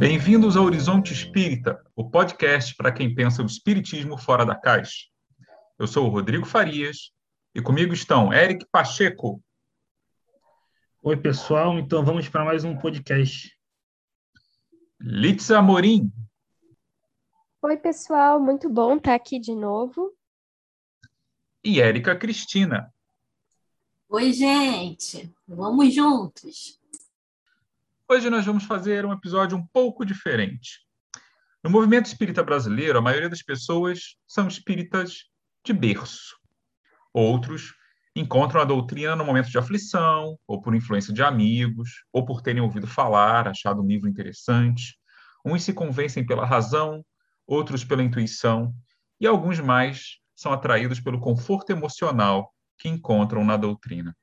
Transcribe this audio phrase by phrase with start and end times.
[0.00, 5.04] Bem-vindos ao Horizonte Espírita, o podcast para quem pensa o espiritismo fora da caixa.
[5.78, 7.12] Eu sou o Rodrigo Farias
[7.54, 9.44] e comigo estão Eric Pacheco.
[11.02, 11.78] Oi, pessoal.
[11.78, 13.54] Então vamos para mais um podcast.
[14.98, 16.10] Litza Amorim.
[17.60, 18.40] Oi, pessoal.
[18.40, 20.16] Muito bom estar aqui de novo.
[21.62, 22.90] E Érica Cristina.
[24.08, 25.30] Oi, gente.
[25.46, 26.79] Vamos juntos.
[28.12, 30.80] Hoje nós vamos fazer um episódio um pouco diferente.
[31.62, 35.26] No movimento espírita brasileiro, a maioria das pessoas são espíritas
[35.64, 36.36] de berço.
[37.14, 37.72] Outros
[38.16, 42.60] encontram a doutrina no momento de aflição, ou por influência de amigos, ou por terem
[42.60, 44.98] ouvido falar, achado um livro interessante.
[45.46, 47.04] Uns se convencem pela razão,
[47.46, 48.74] outros pela intuição,
[49.20, 54.16] e alguns mais são atraídos pelo conforto emocional que encontram na doutrina.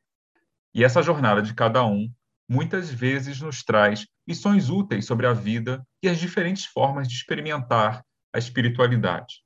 [0.74, 2.12] E essa jornada de cada um
[2.48, 8.04] muitas vezes nos traz lições úteis sobre a vida e as diferentes formas de experimentar
[8.34, 9.44] a espiritualidade.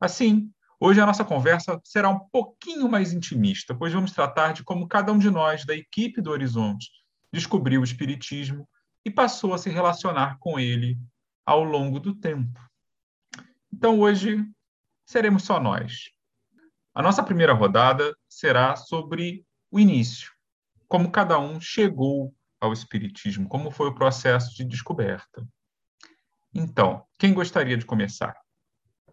[0.00, 4.86] Assim, hoje a nossa conversa será um pouquinho mais intimista, pois vamos tratar de como
[4.86, 6.88] cada um de nós da equipe do Horizonte
[7.32, 8.68] descobriu o espiritismo
[9.04, 10.96] e passou a se relacionar com ele
[11.44, 12.58] ao longo do tempo.
[13.72, 14.42] Então hoje
[15.04, 16.10] seremos só nós.
[16.94, 20.33] A nossa primeira rodada será sobre o início,
[20.94, 25.44] como cada um chegou ao Espiritismo, como foi o processo de descoberta.
[26.54, 28.40] Então, quem gostaria de começar?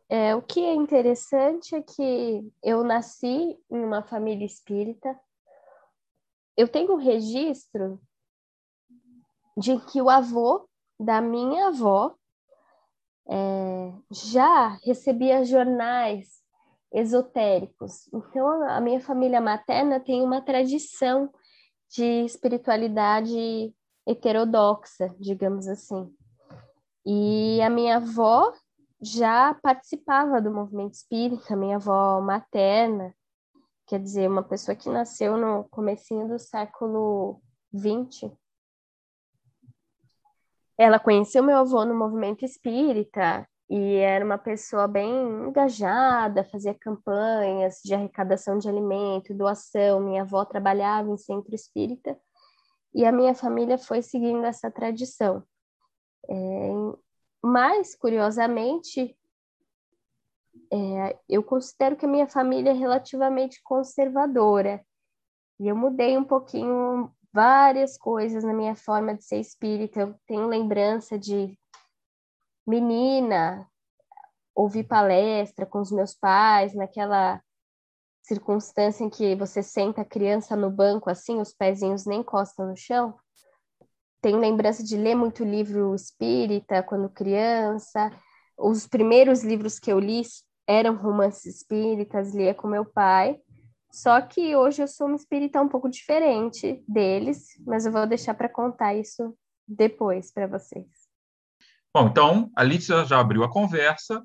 [0.07, 5.19] É, o que é interessante é que eu nasci em uma família espírita.
[6.55, 7.99] Eu tenho um registro
[9.57, 12.13] de que o avô da minha avó
[13.27, 16.43] é, já recebia jornais
[16.93, 18.07] esotéricos.
[18.13, 21.33] Então, a minha família materna tem uma tradição
[21.91, 23.73] de espiritualidade
[24.07, 26.13] heterodoxa, digamos assim.
[27.05, 28.53] E a minha avó
[29.01, 33.13] já participava do movimento espírita, minha avó materna,
[33.87, 37.41] quer dizer, uma pessoa que nasceu no comecinho do século
[37.75, 38.31] XX.
[40.77, 45.09] Ela conheceu meu avô no movimento espírita e era uma pessoa bem
[45.47, 50.01] engajada, fazia campanhas de arrecadação de alimento, doação.
[50.01, 52.19] Minha avó trabalhava em centro espírita
[52.93, 55.41] e a minha família foi seguindo essa tradição.
[56.29, 56.35] É,
[57.41, 59.17] mas, curiosamente,
[60.69, 64.85] é, eu considero que a minha família é relativamente conservadora
[65.57, 70.01] e eu mudei um pouquinho várias coisas na minha forma de ser espírita.
[70.01, 71.57] Eu tenho lembrança de
[72.65, 73.67] menina,
[74.55, 77.41] ouvir palestra com os meus pais, naquela
[78.23, 82.77] circunstância em que você senta a criança no banco assim, os pezinhos nem encostam no
[82.77, 83.15] chão.
[84.21, 88.11] Tenho lembrança de ler muito livro espírita quando criança.
[88.57, 90.21] Os primeiros livros que eu li
[90.67, 93.39] eram romances espíritas, lia com meu pai.
[93.91, 98.35] Só que hoje eu sou uma espírita um pouco diferente deles, mas eu vou deixar
[98.35, 99.35] para contar isso
[99.67, 101.00] depois para vocês.
[101.93, 104.23] Bom, então a Lícia já abriu a conversa.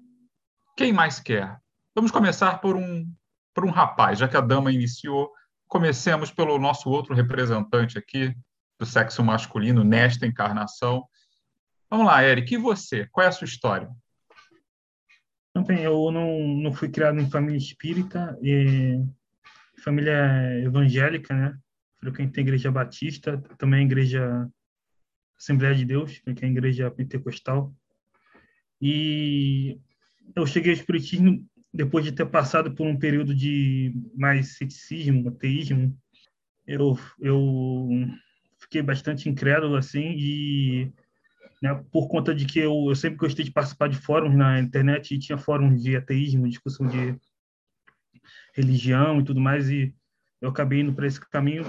[0.76, 1.58] Quem mais quer?
[1.94, 3.04] Vamos começar por um,
[3.52, 5.32] por um rapaz, já que a dama iniciou.
[5.66, 8.32] Comecemos pelo nosso outro representante aqui
[8.78, 11.08] do sexo masculino nesta encarnação.
[11.90, 13.06] Vamos lá, Eric, e você?
[13.10, 13.90] Qual é a sua história?
[15.66, 19.02] Bem, eu não, não fui criado em família espírita, e
[19.82, 21.56] família evangélica, né?
[21.98, 24.48] Frequentei a igreja batista, também a igreja
[25.38, 27.74] Assembleia de Deus, que é a igreja pentecostal.
[28.80, 29.78] E
[30.34, 35.96] eu cheguei ao espiritismo depois de ter passado por um período de mais ceticismo, ateísmo.
[36.66, 37.88] Eu, eu
[38.58, 40.92] fiquei bastante incrédulo assim e
[41.62, 45.14] né, por conta de que eu, eu sempre gostei de participar de fóruns na internet
[45.14, 47.18] e tinha fóruns de ateísmo, discussão de
[48.54, 49.94] religião e tudo mais e
[50.40, 51.64] eu acabei indo para esse caminho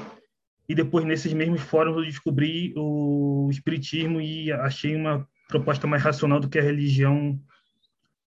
[0.68, 6.40] e depois nesses mesmos fóruns eu descobri o espiritismo e achei uma proposta mais racional
[6.40, 7.40] do que a religião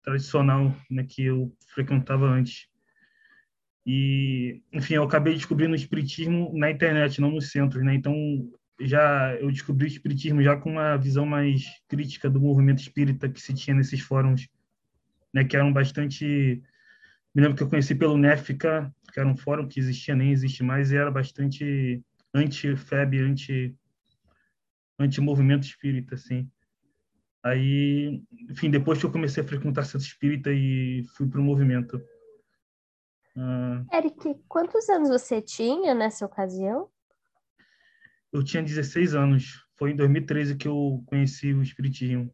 [0.04, 2.68] tradicional né, que eu frequentava antes.
[3.86, 7.94] E, enfim, eu acabei descobrindo o espiritismo na internet, não nos centros, né?
[7.94, 8.16] Então,
[8.80, 13.42] já eu descobri o espiritismo já com uma visão mais crítica do movimento espírita que
[13.42, 14.48] se tinha nesses fóruns,
[15.34, 16.64] né, que eram bastante
[17.34, 20.64] me lembro que eu conheci pelo NEFICA, que era um fórum que existia, nem existe
[20.64, 22.04] mais, e era bastante
[22.34, 23.78] anti-FEB, anti,
[25.00, 26.50] anti-movimento espírita, assim.
[27.44, 31.98] Aí, enfim, depois que eu comecei a frequentar centro espírita e fui para o movimento.
[33.36, 36.90] Uh, Eric, quantos anos você tinha nessa ocasião?
[38.32, 39.68] Eu tinha 16 anos.
[39.76, 42.34] foi em 2013 que eu conheci o Espiritismo.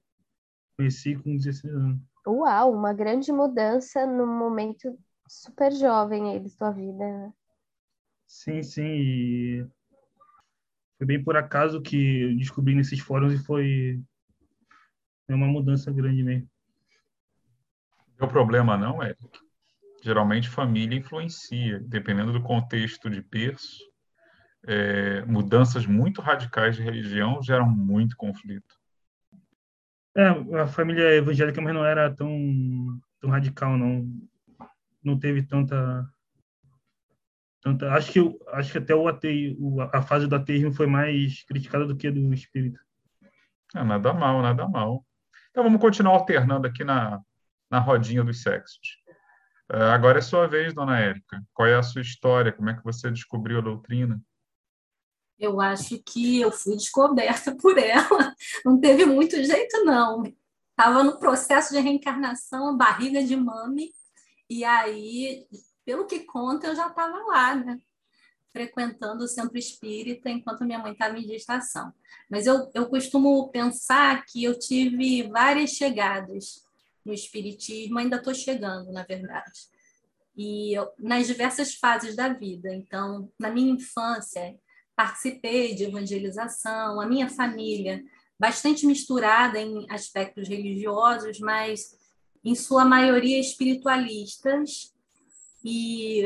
[0.77, 1.99] Conheci com 16 anos.
[2.27, 4.97] Uau, uma grande mudança no momento
[5.27, 7.33] super jovem aí da sua vida, né?
[8.27, 8.83] Sim, sim.
[8.83, 9.67] E
[10.99, 13.99] foi bem por acaso que eu descobri nesses fóruns e foi
[15.29, 16.49] uma mudança grande mesmo.
[18.17, 19.39] Deu problema não, Eric?
[20.03, 23.79] Geralmente família influencia, dependendo do contexto de berço.
[24.67, 28.75] É, mudanças muito radicais de religião geram muito conflito.
[30.17, 30.27] É,
[30.59, 32.29] a família evangélica, mas não era tão,
[33.21, 34.05] tão radical, não.
[35.01, 36.05] Não teve tanta.
[37.61, 39.07] Tanta acho, que, acho que até o
[39.91, 42.79] a fase do ateísmo foi mais criticada do que a do espírito.
[43.75, 45.05] É, nada mal, nada mal.
[45.51, 47.21] Então vamos continuar alternando aqui na,
[47.69, 48.99] na rodinha dos sexos.
[49.71, 51.43] Uh, agora é sua vez, dona Érica.
[51.53, 52.51] Qual é a sua história?
[52.51, 54.19] Como é que você descobriu a doutrina?
[55.37, 58.33] Eu acho que eu fui descoberta por ela.
[58.65, 60.23] Não teve muito jeito, não.
[60.71, 63.91] Estava no processo de reencarnação, barriga de mame,
[64.49, 65.45] e aí,
[65.89, 67.81] pelo que conta, eu já estava lá, né?
[68.53, 71.91] frequentando o centro espírita enquanto minha mãe estava em gestação.
[72.29, 76.63] Mas eu, eu costumo pensar que eu tive várias chegadas
[77.03, 79.67] no espiritismo, ainda estou chegando, na verdade.
[80.37, 82.71] E eu, nas diversas fases da vida.
[82.71, 84.55] Então, na minha infância,
[84.95, 88.03] participei de evangelização, a minha família,
[88.37, 91.97] bastante misturada em aspectos religiosos, mas
[92.43, 94.93] em sua maioria espiritualistas.
[95.63, 96.23] E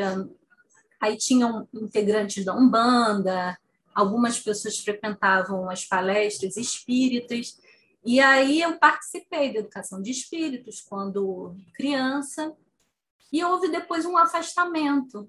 [1.00, 3.58] aí tinham integrantes da Umbanda,
[3.94, 7.60] algumas pessoas frequentavam as palestras espíritas,
[8.06, 12.56] e aí eu participei da educação de espíritos quando criança,
[13.32, 15.28] e houve depois um afastamento.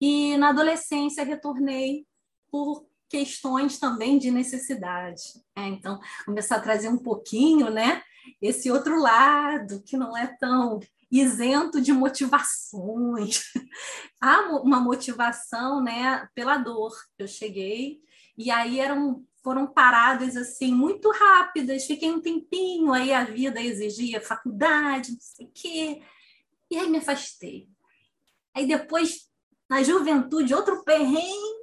[0.00, 2.06] E na adolescência retornei
[2.50, 5.22] por questões também de necessidade.
[5.54, 8.02] É, então, começar a trazer um pouquinho, né?
[8.40, 13.42] Esse outro lado que não é tão isento de motivações.
[14.20, 16.92] Há uma motivação, né, pela dor.
[17.18, 18.00] Eu cheguei
[18.36, 21.86] e aí eram foram paradas assim muito rápidas.
[21.86, 26.02] Fiquei um tempinho, aí a vida exigia faculdade, não sei o quê.
[26.70, 27.68] E aí me afastei.
[28.54, 29.28] Aí depois,
[29.68, 31.60] na juventude, outro perrengue,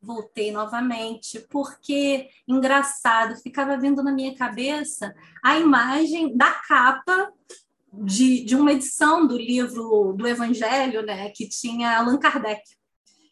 [0.00, 7.32] voltei novamente, porque, engraçado, ficava vindo na minha cabeça a imagem da capa
[7.92, 12.62] de, de uma edição do livro do Evangelho, né, que tinha Allan Kardec.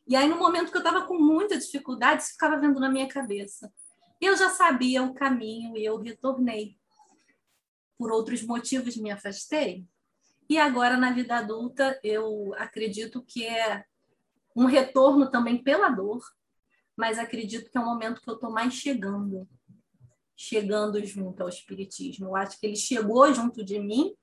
[0.07, 3.09] E aí, no momento que eu estava com muita dificuldade, isso ficava vendo na minha
[3.09, 3.73] cabeça.
[4.21, 6.77] Eu já sabia o caminho e eu retornei.
[7.97, 9.87] Por outros motivos, me afastei.
[10.49, 13.85] E agora, na vida adulta, eu acredito que é
[14.57, 16.21] um retorno também pela dor,
[16.97, 19.49] mas acredito que é um momento que eu estou mais chegando
[20.43, 22.29] chegando junto ao Espiritismo.
[22.29, 24.15] Eu acho que ele chegou junto de mim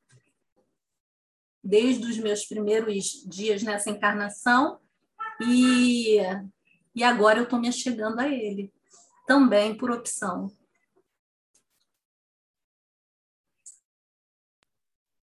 [1.68, 4.80] desde os meus primeiros dias nessa encarnação
[5.42, 6.18] e,
[6.96, 8.72] e agora eu estou me chegando a ele,
[9.28, 10.50] também por opção.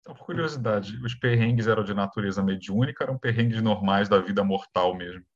[0.01, 4.95] Então, por curiosidade, os perrengues eram de natureza mediúnica, eram perrengues normais da vida mortal
[4.95, 5.27] mesmo?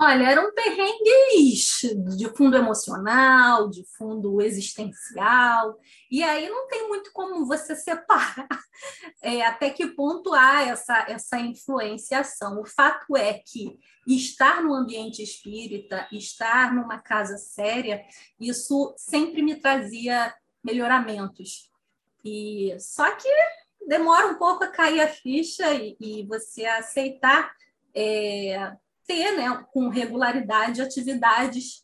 [0.00, 1.80] Olha, eram perrengues
[2.16, 5.76] de fundo emocional, de fundo existencial,
[6.08, 8.46] e aí não tem muito como você separar
[9.20, 12.60] é, até que ponto há essa, essa influenciação.
[12.60, 13.76] O fato é que
[14.06, 18.00] estar no ambiente espírita, estar numa casa séria,
[18.38, 21.72] isso sempre me trazia melhoramentos.
[22.24, 23.28] E só que
[23.84, 27.52] demora um pouco a cair a ficha e, e você aceitar.
[27.92, 28.76] É,
[29.08, 31.82] ter né, com regularidade atividades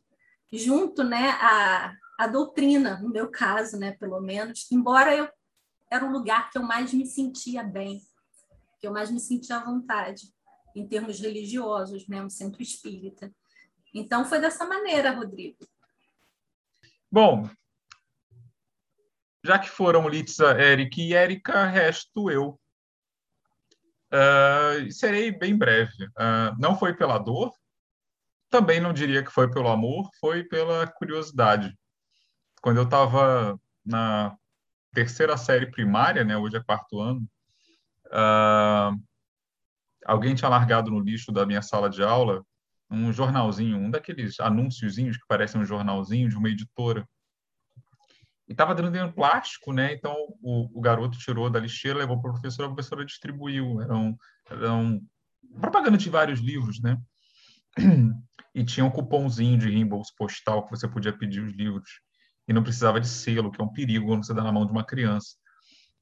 [0.52, 5.28] junto né, à, à doutrina, no meu caso, né, pelo menos, embora eu
[5.90, 8.00] era o lugar que eu mais me sentia bem,
[8.78, 10.33] que eu mais me sentia à vontade,
[10.76, 13.33] em termos religiosos, né, um centro espírita.
[13.95, 15.59] Então, foi dessa maneira, Rodrigo.
[17.11, 17.49] Bom,
[19.43, 22.61] já que foram Litza, Eric e Érica, resto eu.
[24.13, 26.05] Uh, serei bem breve.
[26.07, 27.53] Uh, não foi pela dor,
[28.51, 31.77] também não diria que foi pelo amor, foi pela curiosidade.
[32.63, 34.37] Quando eu estava na
[34.93, 37.29] terceira série primária, né, hoje é quarto ano,
[38.07, 38.97] uh,
[40.07, 42.45] alguém tinha largado no lixo da minha sala de aula
[42.91, 47.09] um jornalzinho, um daqueles anúnciozinhos que parecem um jornalzinho de uma editora
[48.49, 49.93] e estava dentro de plástico, né?
[49.95, 53.81] Então o, o, garoto tirou da lixeira, levou para a professora, a professora distribuiu.
[53.81, 54.17] Eram,
[54.51, 55.01] eram
[55.61, 56.99] propaganda de vários livros, né?
[58.55, 61.89] e tinha um cupomzinho de reembolso postal que você podia pedir os livros
[62.47, 64.73] e não precisava de selo, que é um perigo quando você dá na mão de
[64.73, 65.35] uma criança.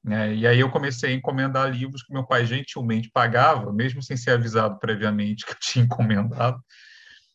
[0.08, 4.16] É, e aí eu comecei a encomendar livros que meu pai gentilmente pagava, mesmo sem
[4.16, 6.58] ser avisado previamente que eu tinha encomendado.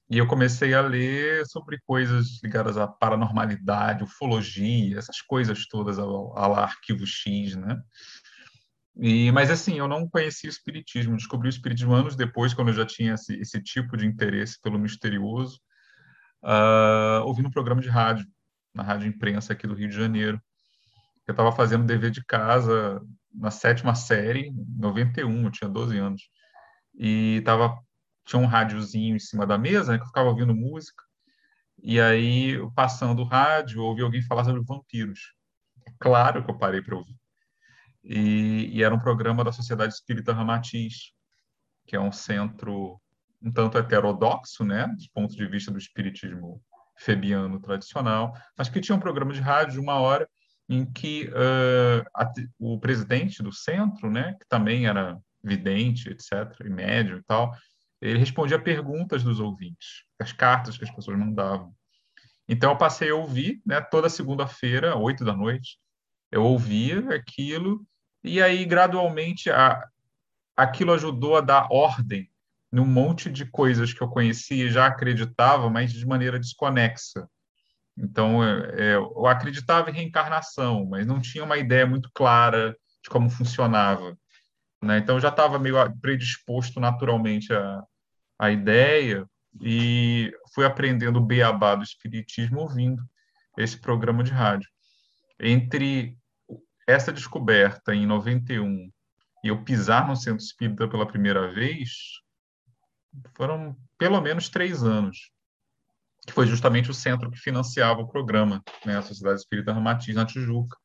[0.09, 6.37] E eu comecei a ler sobre coisas ligadas à paranormalidade, ufologia, essas coisas todas ao,
[6.55, 7.77] arquivo X, né?
[8.99, 12.73] E, mas assim, eu não conhecia o espiritismo, descobri o espiritismo anos depois, quando eu
[12.73, 15.59] já tinha esse, esse tipo de interesse pelo misterioso,
[16.43, 18.25] uh, ouvindo um programa de rádio,
[18.73, 20.41] na rádio imprensa aqui do Rio de Janeiro.
[21.27, 23.01] Eu estava fazendo dever de casa
[23.33, 26.21] na sétima série, 91, eu tinha 12 anos.
[26.95, 27.77] E tava,
[28.27, 31.03] tinha um rádiozinho em cima da mesa, né, que eu ficava ouvindo música.
[31.81, 35.33] E aí, passando o rádio, ouvi alguém falar sobre vampiros.
[35.87, 37.15] É claro que eu parei para ouvir.
[38.03, 41.13] E, e, era um programa da Sociedade Espírita Ramatiz,
[41.85, 42.99] que é um centro
[43.41, 46.61] um tanto heterodoxo, né, do ponto de vista do espiritismo
[46.97, 50.27] febiano tradicional, mas que tinha um programa de rádio de uma hora
[50.67, 56.69] em que uh, a, o presidente do centro, né, que também era vidente, etc., e
[56.69, 57.53] médio e tal,
[58.01, 61.73] ele respondia perguntas dos ouvintes, as cartas que as pessoas mandavam.
[62.47, 65.77] Então, eu passei a ouvir, né, toda segunda-feira, oito da noite,
[66.31, 67.85] eu ouvia aquilo,
[68.23, 69.85] e aí, gradualmente, a,
[70.55, 72.29] aquilo ajudou a dar ordem
[72.71, 77.27] num monte de coisas que eu conhecia e já acreditava, mas de maneira desconexa.
[77.97, 83.09] Então, é, é, eu acreditava em reencarnação, mas não tinha uma ideia muito clara de
[83.09, 84.17] como funcionava.
[84.81, 84.99] Né?
[84.99, 87.49] Então, eu já estava meio predisposto naturalmente
[88.39, 89.27] à ideia
[89.61, 93.03] e fui aprendendo o beabá do espiritismo ouvindo
[93.57, 94.69] esse programa de rádio.
[95.39, 96.17] Entre
[96.87, 98.91] essa descoberta em 91
[99.43, 101.89] e eu pisar no centro espírita pela primeira vez,
[103.35, 105.31] foram pelo menos três anos,
[106.25, 110.25] que foi justamente o centro que financiava o programa, né, a Sociedade Espírita Ramatiz, na
[110.25, 110.77] Tijuca.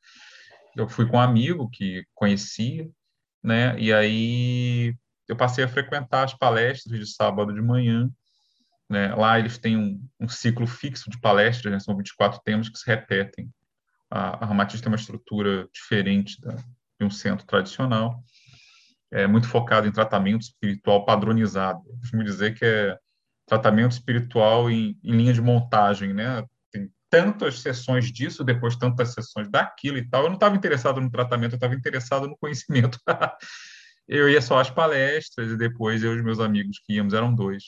[0.77, 2.89] Eu fui com um amigo que conhecia,
[3.43, 4.95] né, e aí
[5.29, 8.11] eu passei a frequentar as palestras de sábado de manhã,
[8.89, 12.79] né, lá eles têm um, um ciclo fixo de palestras, né, são 24 temas que
[12.79, 13.51] se repetem.
[14.11, 18.23] A, a Ramatiz tem uma estrutura diferente da, de um centro tradicional,
[19.11, 21.83] é muito focado em tratamento espiritual padronizado.
[21.87, 22.99] Eu costumo dizer que é
[23.47, 26.43] tratamento espiritual em, em linha de montagem, né?
[27.13, 30.23] Tantas sessões disso, depois tantas sessões daquilo e tal.
[30.23, 32.99] Eu não estava interessado no tratamento, eu estava interessado no conhecimento.
[34.09, 37.35] eu ia só às palestras e depois eu e os meus amigos que íamos, eram
[37.35, 37.65] dois.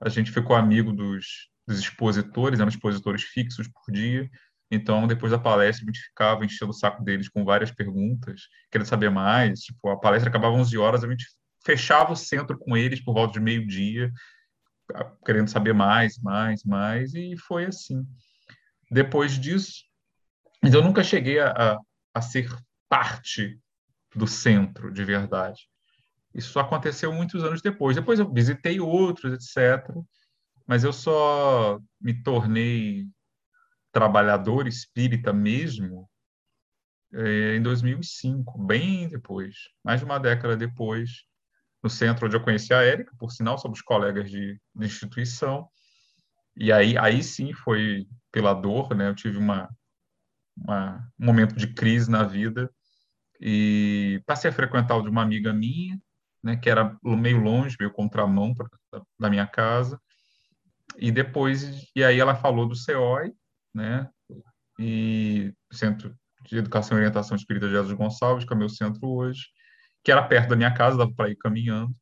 [0.00, 4.28] A gente ficou amigo dos, dos expositores, eram expositores fixos por dia.
[4.68, 8.42] Então, depois da palestra, a gente ficava enchendo o saco deles com várias perguntas,
[8.72, 9.60] querendo saber mais.
[9.60, 11.26] Tipo, a palestra acabava 11 horas, a gente
[11.64, 14.12] fechava o centro com eles por volta de meio-dia,
[15.24, 18.04] querendo saber mais, mais, mais, e foi assim.
[18.90, 19.84] Depois disso,
[20.62, 21.78] mas eu nunca cheguei a, a,
[22.14, 22.50] a ser
[22.88, 23.58] parte
[24.14, 25.68] do centro de verdade.
[26.34, 27.96] Isso aconteceu muitos anos depois.
[27.96, 29.88] Depois eu visitei outros, etc.
[30.66, 33.06] Mas eu só me tornei
[33.92, 36.08] trabalhador espírita mesmo
[37.12, 41.24] é, em 2005, bem depois, mais de uma década depois,
[41.82, 45.68] no centro onde eu conheci a Érica, por sinal, somos colegas de, de instituição,
[46.56, 49.08] e aí, aí sim foi pela dor, né?
[49.08, 49.68] Eu tive uma,
[50.56, 52.70] uma, um momento de crise na vida
[53.40, 55.98] e passei a frequentar o de uma amiga minha,
[56.42, 56.56] né?
[56.56, 58.68] Que era meio longe, meio contramão pra,
[59.18, 60.00] da minha casa.
[60.98, 63.32] E depois, e aí ela falou do CEOI,
[63.74, 64.08] né?
[64.78, 66.14] E Centro
[66.46, 69.46] de Educação e Orientação Espírita de Jesus Gonçalves, que é o meu centro hoje,
[70.02, 71.94] que era perto da minha casa, dava para ir caminhando.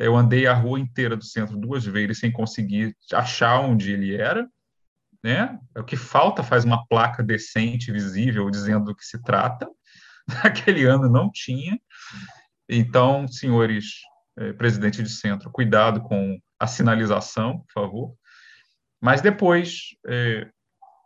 [0.00, 4.48] Eu andei a rua inteira do centro duas vezes sem conseguir achar onde ele era,
[5.22, 5.58] né?
[5.74, 9.68] É o que falta faz uma placa decente, visível, dizendo do que se trata.
[10.44, 11.78] Naquele ano não tinha.
[12.68, 14.00] Então, senhores
[14.38, 18.14] eh, presidente de centro, cuidado com a sinalização, por favor.
[19.00, 20.48] Mas depois, eh,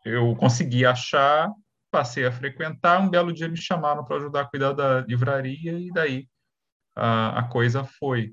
[0.05, 1.51] eu consegui achar,
[1.91, 3.01] passei a frequentar.
[3.01, 6.29] Um belo dia me chamaram para ajudar a cuidar da livraria e daí
[6.95, 8.33] a, a coisa foi.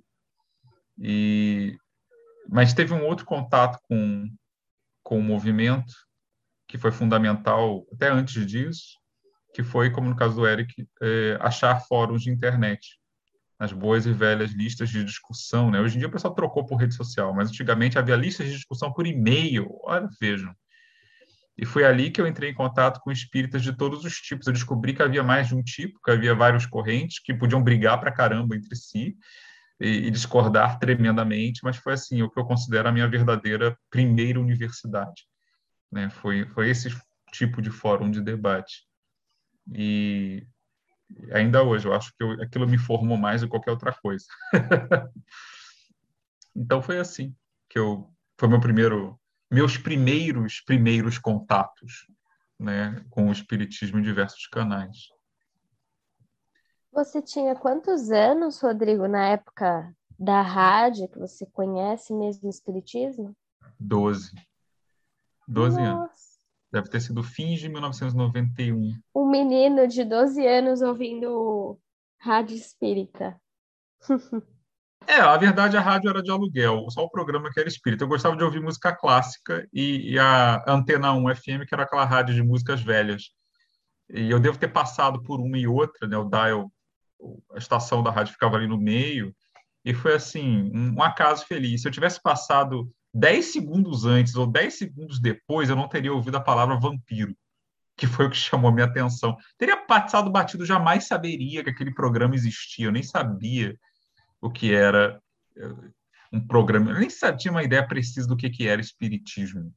[1.02, 1.76] E
[2.50, 4.30] mas teve um outro contato com
[5.04, 5.94] com o movimento
[6.68, 8.98] que foi fundamental até antes disso,
[9.54, 12.98] que foi como no caso do Eric é, achar fóruns de internet,
[13.60, 15.80] as boas e velhas listas de discussão, né?
[15.82, 18.94] Hoje em dia o pessoal trocou por rede social, mas antigamente havia listas de discussão
[18.94, 19.68] por e-mail.
[19.84, 20.56] Olha, vejam.
[21.58, 24.48] E foi ali que eu entrei em contato com espíritas de todos os tipos.
[24.48, 28.00] Eu descobri que havia mais de um tipo, que havia vários correntes que podiam brigar
[28.00, 29.16] para caramba entre si.
[29.82, 34.40] E, e discordar tremendamente, mas foi assim o que eu considero a minha verdadeira primeira
[34.40, 35.26] universidade.
[35.92, 36.10] Né?
[36.10, 36.90] Foi, foi esse
[37.34, 38.86] tipo de fórum de debate.
[39.74, 40.46] E
[41.32, 44.26] ainda hoje, eu acho que eu, aquilo me formou mais do que qualquer outra coisa.
[46.56, 47.36] então foi assim
[47.68, 48.08] que eu
[48.40, 49.20] foi meu primeiro
[49.50, 52.06] meus primeiros primeiros contatos,
[52.60, 54.98] né, com o espiritismo em diversos canais.
[56.92, 63.36] Você tinha quantos anos, Rodrigo, na época da rádio que você conhece mesmo o espiritismo?
[63.80, 64.34] Doze.
[65.48, 66.12] Doze anos.
[66.72, 68.94] Deve ter sido fins de 1991.
[69.16, 71.80] Um menino de 12 anos ouvindo
[72.20, 73.40] rádio espírita.
[75.08, 78.04] é, a verdade, a rádio era de aluguel, só o programa que era espírita.
[78.04, 82.06] Eu gostava de ouvir música clássica e, e a Antena 1 FM, que era aquela
[82.06, 83.32] rádio de músicas velhas.
[84.10, 86.18] E eu devo ter passado por uma e outra, né?
[86.18, 86.72] O dial,
[87.54, 89.36] a estação da rádio ficava ali no meio,
[89.84, 91.82] e foi assim, um acaso feliz.
[91.82, 96.38] Se eu tivesse passado 10 segundos antes ou 10 segundos depois, eu não teria ouvido
[96.38, 97.36] a palavra vampiro,
[97.98, 99.36] que foi o que chamou a minha atenção.
[99.58, 103.78] Teria passado batido, jamais saberia que aquele programa existia, eu nem sabia
[104.40, 105.22] o que era
[105.58, 105.76] eh,
[106.32, 109.74] um programa, eu nem tinha uma ideia precisa do que, que era espiritismo.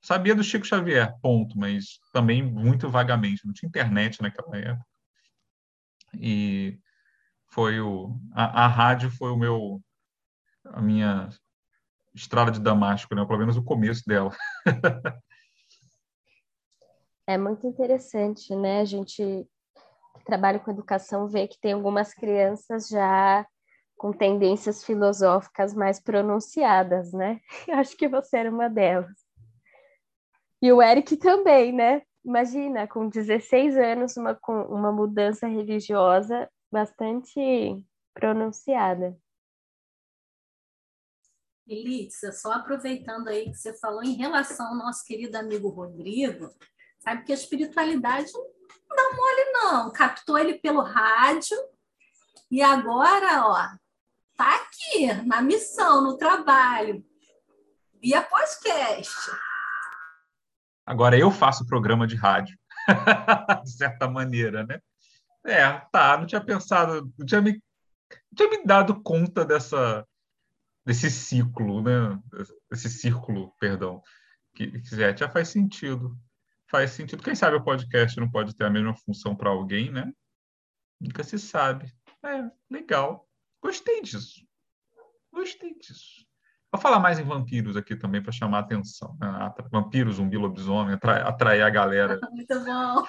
[0.00, 4.86] Sabia do Chico Xavier, ponto, mas também muito vagamente, não tinha internet naquela época.
[6.14, 6.78] E
[7.56, 9.80] foi o a, a rádio foi o meu
[10.66, 11.30] a minha
[12.14, 13.24] Estrada de Damasco, né?
[13.24, 14.30] Pelo menos o começo dela.
[17.26, 18.80] é muito interessante, né?
[18.80, 19.46] A gente
[20.24, 23.46] trabalha com educação vê que tem algumas crianças já
[23.96, 27.40] com tendências filosóficas mais pronunciadas, né?
[27.68, 29.16] Eu acho que você era uma delas.
[30.60, 32.02] E o Eric também, né?
[32.24, 39.18] Imagina, com 16 anos, uma, com uma mudança religiosa bastante pronunciada.
[41.66, 46.48] Elitza, só aproveitando aí que você falou em relação ao nosso querido amigo Rodrigo,
[46.98, 49.92] sabe que a espiritualidade não dá mole, não.
[49.92, 51.56] Captou ele pelo rádio
[52.50, 53.56] e agora, ó,
[54.36, 57.04] tá aqui na missão, no trabalho,
[58.00, 59.30] via podcast.
[60.84, 62.56] Agora eu faço programa de rádio,
[63.64, 64.80] de certa maneira, né?
[65.46, 70.04] É, tá, não tinha pensado, não tinha me, não tinha me dado conta dessa,
[70.84, 72.20] desse ciclo, né?
[72.70, 74.02] Esse círculo, perdão,
[74.54, 76.18] que, que é, já faz sentido.
[76.68, 77.22] Faz sentido.
[77.22, 80.12] Quem sabe o podcast não pode ter a mesma função para alguém, né?
[81.00, 81.92] Nunca se sabe.
[82.24, 83.28] É, legal.
[83.62, 84.44] Gostei disso.
[85.32, 86.25] Gostei disso.
[86.76, 89.16] Vou falar mais em vampiros aqui também para chamar a atenção.
[89.18, 89.54] Né?
[89.72, 92.20] Vampiros, zumbi, lobisomem, atrair, atrair a galera.
[92.30, 93.02] Muito bom.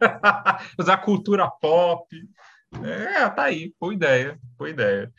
[0.76, 2.08] Usar cultura pop.
[2.82, 3.72] É, tá aí.
[3.78, 4.36] Boa ideia.
[4.58, 5.12] Boa ideia.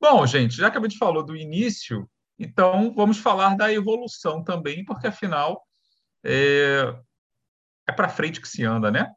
[0.00, 4.84] Bom, gente, já que a gente falou do início, então vamos falar da evolução também,
[4.84, 5.66] porque afinal
[6.24, 6.94] é,
[7.86, 9.12] é para frente que se anda, né?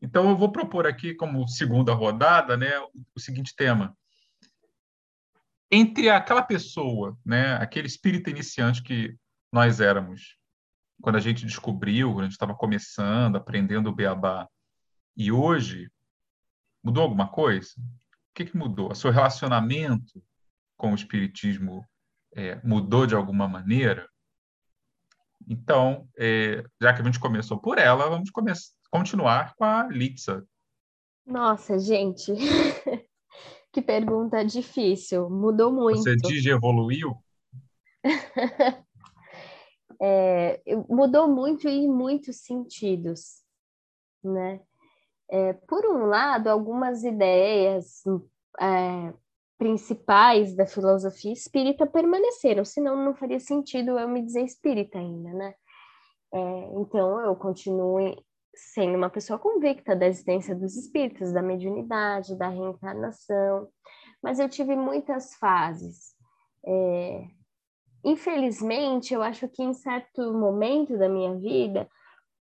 [0.00, 2.70] Então eu vou propor aqui como segunda rodada, né,
[3.14, 3.96] o seguinte tema:
[5.70, 9.16] entre aquela pessoa, né, aquele espírito iniciante que
[9.52, 10.36] nós éramos
[11.00, 14.48] quando a gente descobriu, quando a gente estava começando, aprendendo o beabá,
[15.16, 15.90] e hoje
[16.82, 17.74] mudou alguma coisa?
[18.38, 18.90] que, que mudou?
[18.90, 20.22] O seu relacionamento
[20.76, 21.84] com o Espiritismo
[22.34, 24.08] é, mudou de alguma maneira?
[25.48, 28.30] Então, é, já que a gente começou por ela, vamos
[28.90, 30.46] continuar com a Litsa.
[31.26, 32.32] Nossa, gente,
[33.72, 35.30] que pergunta difícil.
[35.30, 36.02] Mudou muito.
[36.02, 37.16] Você digievoluiu?
[40.00, 43.42] é, mudou muito em muitos sentidos,
[44.22, 44.60] né?
[45.30, 48.02] É, por um lado, algumas ideias
[48.60, 49.12] é,
[49.58, 55.54] principais da filosofia espírita permaneceram, senão não faria sentido eu me dizer espírita ainda, né?
[56.32, 56.38] É,
[56.80, 58.14] então, eu continuo
[58.54, 63.68] sendo uma pessoa convicta da existência dos espíritos, da mediunidade, da reencarnação,
[64.22, 66.14] mas eu tive muitas fases.
[66.64, 67.24] É,
[68.04, 71.88] infelizmente, eu acho que em certo momento da minha vida,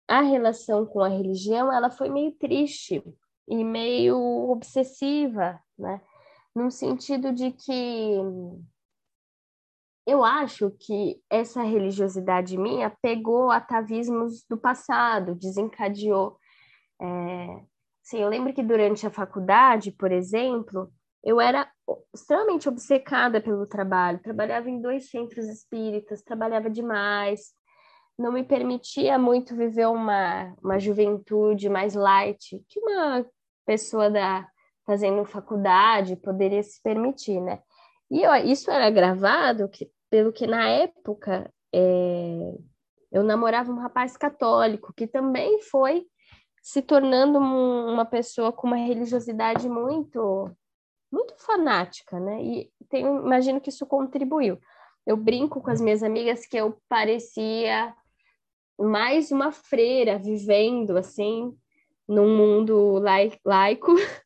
[0.08, 3.02] a relação com a religião ela foi meio triste
[3.48, 4.16] e meio
[4.50, 6.00] obsessiva, né?
[6.54, 8.16] No sentido de que
[10.06, 16.38] eu acho que essa religiosidade minha pegou atavismos do passado, desencadeou.
[17.00, 17.64] É...
[18.02, 21.70] Sim, eu lembro que durante a faculdade, por exemplo, eu era
[22.12, 24.22] extremamente obcecada pelo trabalho.
[24.22, 27.54] Trabalhava em dois centros espíritas, trabalhava demais,
[28.18, 33.24] não me permitia muito viver uma, uma juventude mais light, que uma
[33.64, 34.48] pessoa da,
[34.86, 37.60] fazendo faculdade poderia se permitir, né?
[38.10, 42.54] E ó, isso era gravado que, pelo que na época é,
[43.10, 46.06] eu namorava um rapaz católico que também foi
[46.62, 50.50] se tornando um, uma pessoa com uma religiosidade muito
[51.10, 52.42] muito fanática, né?
[52.42, 54.58] E imagino que isso contribuiu.
[55.06, 57.94] Eu brinco com as minhas amigas que eu parecia
[58.78, 61.54] mais uma freira vivendo assim
[62.08, 62.98] num mundo
[63.44, 63.94] laico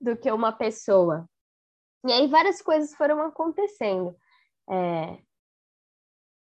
[0.00, 1.28] do que uma pessoa.
[2.06, 4.16] E aí várias coisas foram acontecendo.
[4.68, 5.18] É...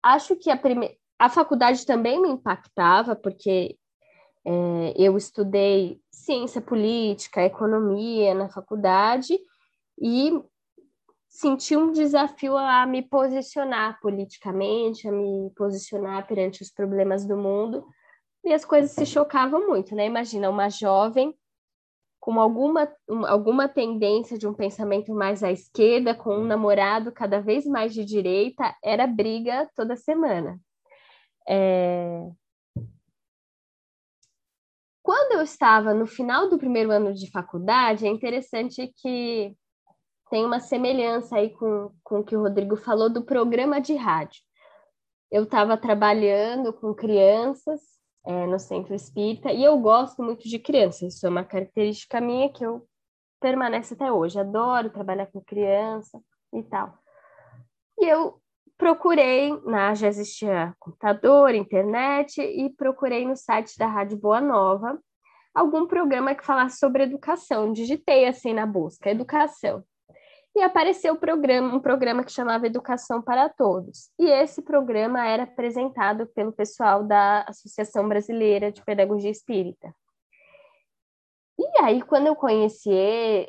[0.02, 0.98] Acho que a, prime...
[1.20, 3.78] a faculdade também me impactava, porque
[4.46, 9.38] é, eu estudei ciência política, economia na faculdade
[10.00, 10.32] e
[11.30, 17.86] senti um desafio a me posicionar politicamente, a me posicionar perante os problemas do mundo,
[18.44, 20.06] e as coisas se chocavam muito, né?
[20.06, 21.34] Imagina uma jovem
[22.24, 22.90] com alguma,
[23.28, 28.06] alguma tendência de um pensamento mais à esquerda, com um namorado cada vez mais de
[28.06, 30.58] direita, era briga toda semana.
[31.46, 32.26] É...
[35.02, 39.54] Quando eu estava no final do primeiro ano de faculdade, é interessante que
[40.30, 44.42] tem uma semelhança aí com, com o que o Rodrigo falou do programa de rádio.
[45.30, 47.82] Eu estava trabalhando com crianças
[48.26, 52.52] é, no centro espírita e eu gosto muito de crianças, isso é uma característica minha
[52.52, 52.88] que eu
[53.40, 54.40] permanece até hoje.
[54.40, 56.22] Adoro trabalhar com criança
[56.54, 56.98] e tal.
[58.00, 58.42] E eu
[58.78, 64.98] procurei, na, já existia computador, internet, e procurei no site da Rádio Boa Nova
[65.54, 67.72] algum programa que falasse sobre educação.
[67.72, 69.84] Digitei assim na busca, educação.
[70.56, 74.12] E apareceu um programa, um programa que chamava Educação para Todos.
[74.20, 79.94] E esse programa era apresentado pelo pessoal da Associação Brasileira de Pedagogia Espírita.
[81.58, 82.92] E aí, quando eu conheci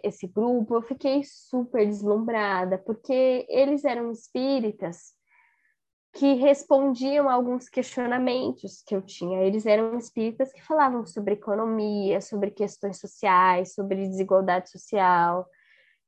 [0.03, 5.15] esse grupo, eu fiquei super deslumbrada, porque eles eram espíritas
[6.15, 9.43] que respondiam a alguns questionamentos que eu tinha.
[9.43, 15.47] Eles eram espíritas que falavam sobre economia, sobre questões sociais, sobre desigualdade social,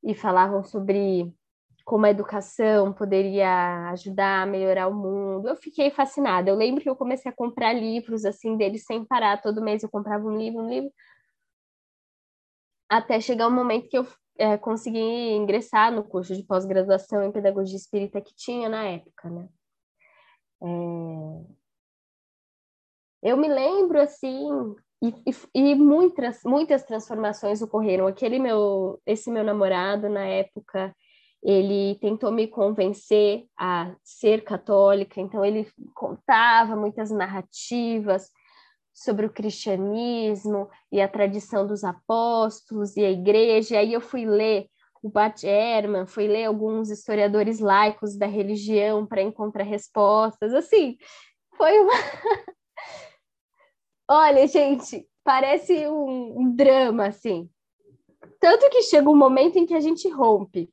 [0.02, 1.32] e falavam sobre
[1.85, 5.48] como a educação poderia ajudar a melhorar o mundo.
[5.48, 6.50] Eu fiquei fascinada.
[6.50, 9.40] Eu lembro que eu comecei a comprar livros assim deles sem parar.
[9.40, 10.92] Todo mês eu comprava um livro, um livro,
[12.88, 14.06] até chegar um momento que eu
[14.38, 19.48] é, consegui ingressar no curso de pós-graduação em pedagogia espírita que tinha na época, né?
[20.62, 21.56] É...
[23.22, 25.14] Eu me lembro, assim, e,
[25.54, 28.06] e, muitas, muitas transformações ocorreram.
[28.06, 30.94] Aquele meu, esse meu namorado, na época,
[31.42, 38.30] ele tentou me convencer a ser católica, então ele contava muitas narrativas
[38.92, 43.74] sobre o cristianismo e a tradição dos apóstolos e a igreja.
[43.74, 44.66] E aí eu fui ler
[45.02, 50.54] o Bart Ehrman, fui ler alguns historiadores laicos da religião para encontrar respostas.
[50.54, 50.96] Assim,
[51.56, 51.92] foi uma.
[54.08, 57.48] Olha, gente, parece um, um drama, assim.
[58.40, 60.70] Tanto que chega um momento em que a gente rompe.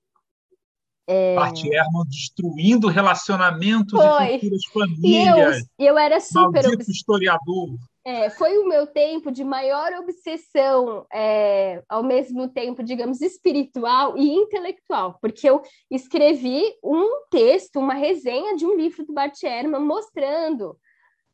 [1.07, 1.35] É...
[1.35, 4.25] Ehrman destruindo relacionamentos Foi.
[4.25, 5.57] e futuras famílias.
[5.77, 6.63] E eu, eu era super...
[6.63, 7.69] Maldito historiador.
[8.05, 14.29] É, foi o meu tempo de maior obsessão, é, ao mesmo tempo, digamos, espiritual e
[14.29, 20.77] intelectual, porque eu escrevi um texto, uma resenha de um livro do Bart Ehrman mostrando,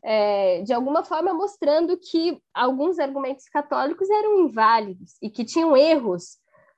[0.04, 6.38] é, de alguma forma, mostrando que alguns argumentos católicos eram inválidos e que tinham erros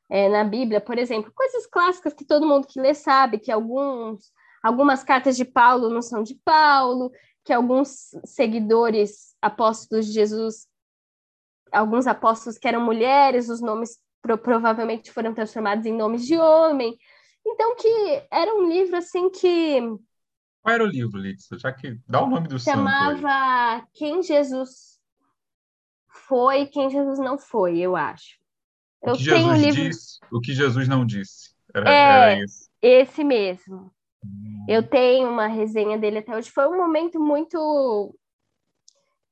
[0.10, 4.32] é, na Bíblia, por exemplo, coisas clássicas que todo mundo que lê sabe, que alguns,
[4.62, 7.12] algumas cartas de Paulo não são de Paulo,
[7.46, 10.68] que alguns seguidores apóstolos de Jesus,
[11.72, 16.98] alguns apóstolos que eram mulheres, os nomes pro, provavelmente foram transformados em nomes de homem.
[17.46, 19.80] Então, que era um livro assim que.
[20.62, 21.58] Qual era o livro, Litsa?
[21.58, 25.00] Já que dá o nome do Chamava Quem Jesus
[26.08, 28.40] Foi, Quem Jesus Não Foi, eu acho.
[29.02, 29.82] Eu o que Jesus livro...
[29.82, 31.56] disse, o que Jesus não disse.
[31.74, 32.70] Era, é, era esse.
[32.82, 33.92] esse mesmo.
[34.68, 36.52] Eu tenho uma resenha dele até hoje.
[36.52, 38.16] Foi um momento muito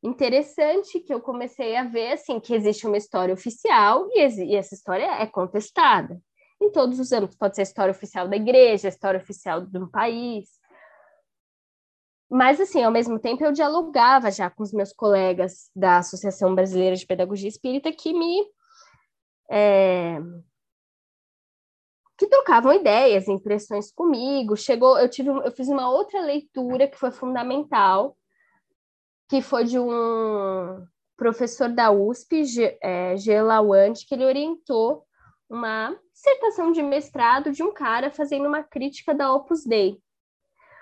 [0.02, 4.74] interessante que eu comecei a ver assim que existe uma história oficial e, e essa
[4.74, 6.20] história é contestada
[6.60, 7.38] em todos os âmbitos.
[7.38, 10.59] Pode ser a história oficial da igreja, a história oficial de um país.
[12.30, 16.96] Mas, assim, ao mesmo tempo, eu dialogava já com os meus colegas da Associação Brasileira
[16.96, 18.46] de Pedagogia Espírita que me
[19.50, 20.20] é,
[22.20, 24.58] que trocavam ideias, impressões comigo.
[24.58, 28.16] Chegou, eu tive, eu fiz uma outra leitura que foi fundamental,
[29.30, 35.06] que foi de um professor da USP, G, é, que ele orientou
[35.50, 39.98] uma dissertação de mestrado de um cara fazendo uma crítica da Opus Dei,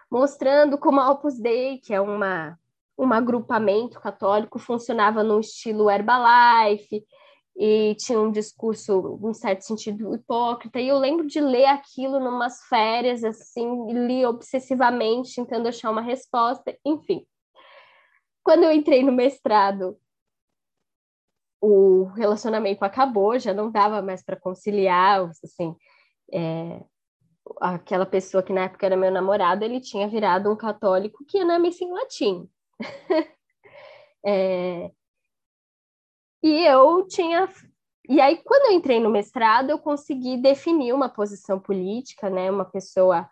[0.10, 2.58] mostrando como a Opus Dei, que é uma
[2.98, 7.06] um agrupamento católico, funcionava no estilo Herbalife,
[7.56, 10.80] e tinha um discurso, um certo sentido, hipócrita.
[10.80, 16.78] E eu lembro de ler aquilo numas férias, assim, li obsessivamente, tentando achar uma resposta,
[16.86, 17.26] enfim.
[18.44, 19.98] Quando eu entrei no mestrado,
[21.60, 25.76] o relacionamento acabou, já não dava mais para conciliar, assim,
[26.32, 26.84] é,
[27.60, 31.46] aquela pessoa que na época era meu namorado, ele tinha virado um católico que ia
[31.46, 32.50] na missa em latim.
[34.26, 34.92] é,
[36.44, 37.50] e eu tinha.
[38.08, 42.50] E aí, quando eu entrei no mestrado, eu consegui definir uma posição política, né?
[42.50, 43.30] Uma pessoa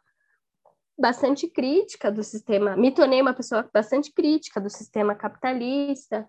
[0.98, 2.76] bastante crítica do sistema.
[2.76, 6.28] Me tornei uma pessoa bastante crítica do sistema capitalista.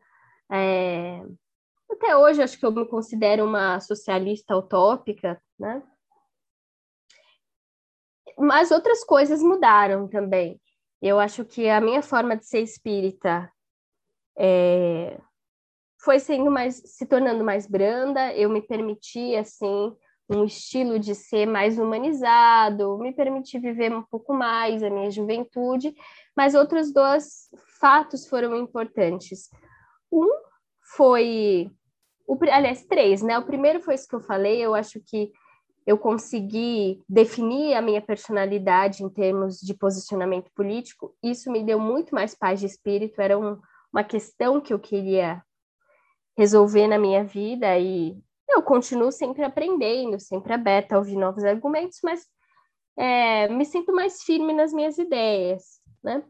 [0.50, 1.22] É...
[1.90, 5.82] Até hoje, acho que eu me considero uma socialista utópica, né?
[8.38, 10.60] Mas outras coisas mudaram também.
[11.00, 13.50] Eu acho que a minha forma de ser espírita
[14.38, 15.18] é,
[16.00, 19.94] foi sendo mais, se tornando mais branda, eu me permiti, assim,
[20.28, 25.94] um estilo de ser mais humanizado, me permiti viver um pouco mais a minha juventude,
[26.36, 27.48] mas outros dois
[27.80, 29.48] fatos foram importantes.
[30.12, 30.28] Um
[30.96, 31.70] foi,
[32.26, 33.38] o, aliás, três, né?
[33.38, 35.32] O primeiro foi isso que eu falei, eu acho que
[35.86, 42.12] eu consegui definir a minha personalidade em termos de posicionamento político, isso me deu muito
[42.12, 43.60] mais paz de espírito, era um,
[43.92, 45.42] uma questão que eu queria
[46.36, 48.18] resolver na minha vida e
[48.48, 52.26] eu continuo sempre aprendendo, sempre aberta a ouvir novos argumentos, mas
[52.96, 56.24] é, me sinto mais firme nas minhas ideias, né?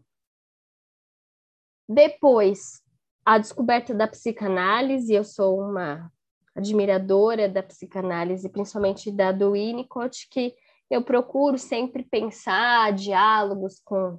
[1.89, 2.83] Depois,
[3.25, 6.11] a descoberta da psicanálise, eu sou uma
[6.57, 10.55] admiradora da psicanálise, principalmente da do Winnicott, que
[10.91, 14.19] eu procuro sempre pensar diálogos com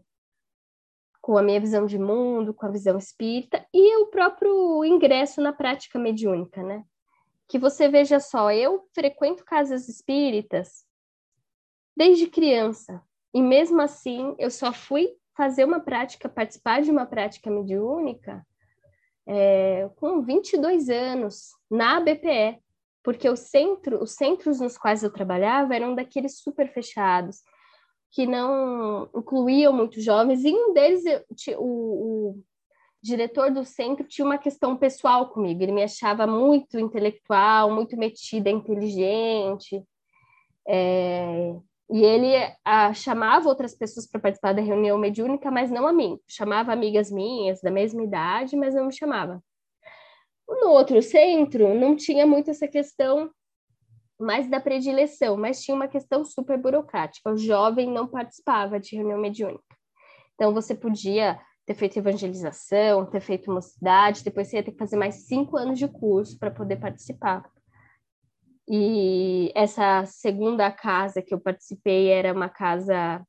[1.20, 5.52] com a minha visão de mundo, com a visão espírita e o próprio ingresso na
[5.52, 6.86] prática mediúnica, né?
[7.50, 10.86] Que você veja só, eu frequento casas espíritas
[11.94, 17.52] desde criança e mesmo assim eu só fui fazer uma prática, participar de uma prática
[17.52, 18.46] mediúnica
[19.28, 22.60] é, com 22 anos na BPE,
[23.04, 27.42] porque centro, os centros nos quais eu trabalhava eram daqueles super fechados
[28.12, 31.04] que não incluíam muitos jovens, e um deles,
[31.58, 31.66] o,
[32.38, 32.44] o
[33.02, 38.50] diretor do centro tinha uma questão pessoal comigo, ele me achava muito intelectual, muito metida,
[38.50, 39.84] inteligente,
[40.68, 41.54] é,
[41.90, 42.34] e ele
[42.66, 46.20] a, chamava outras pessoas para participar da reunião mediúnica, mas não a mim.
[46.28, 49.42] Chamava amigas minhas da mesma idade, mas não me chamava.
[50.48, 53.30] No outro centro, não tinha muito essa questão
[54.20, 57.32] mais da predileção, mas tinha uma questão super burocrática.
[57.32, 59.64] O jovem não participava de reunião mediúnica.
[60.34, 64.96] Então, você podia ter feito evangelização, ter feito mocidade, depois você ia ter que fazer
[64.96, 67.44] mais cinco anos de curso para poder participar.
[68.70, 73.26] E essa segunda casa que eu participei era uma casa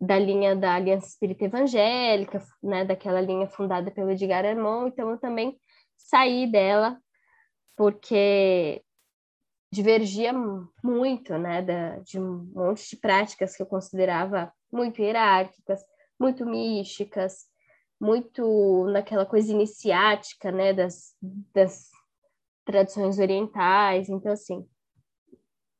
[0.00, 5.18] da linha da Aliança Espírita Evangélica, né, daquela linha fundada pelo Edgar Armand, então eu
[5.18, 5.58] também
[5.96, 6.98] saí dela
[7.76, 8.82] porque
[9.70, 10.32] divergia
[10.82, 15.82] muito, né, da, de um monte de práticas que eu considerava muito hierárquicas,
[16.18, 17.46] muito místicas,
[18.00, 21.14] muito naquela coisa iniciática, né, das,
[21.52, 21.90] das
[22.64, 24.08] tradições orientais.
[24.08, 24.66] Então, assim,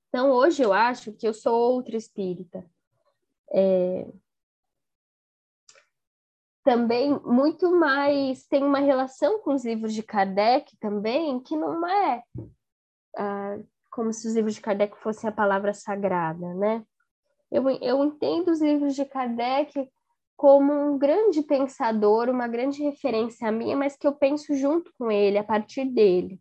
[0.09, 2.65] então hoje eu acho que eu sou outra espírita.
[3.53, 4.07] É...
[6.65, 12.23] Também muito mais tem uma relação com os livros de Kardec também que não é
[13.17, 13.59] ah,
[13.91, 16.85] como se os livros de Kardec fossem a palavra sagrada, né?
[17.51, 19.91] Eu, eu entendo os livros de Kardec
[20.37, 25.11] como um grande pensador, uma grande referência a minha, mas que eu penso junto com
[25.11, 26.41] ele, a partir dele.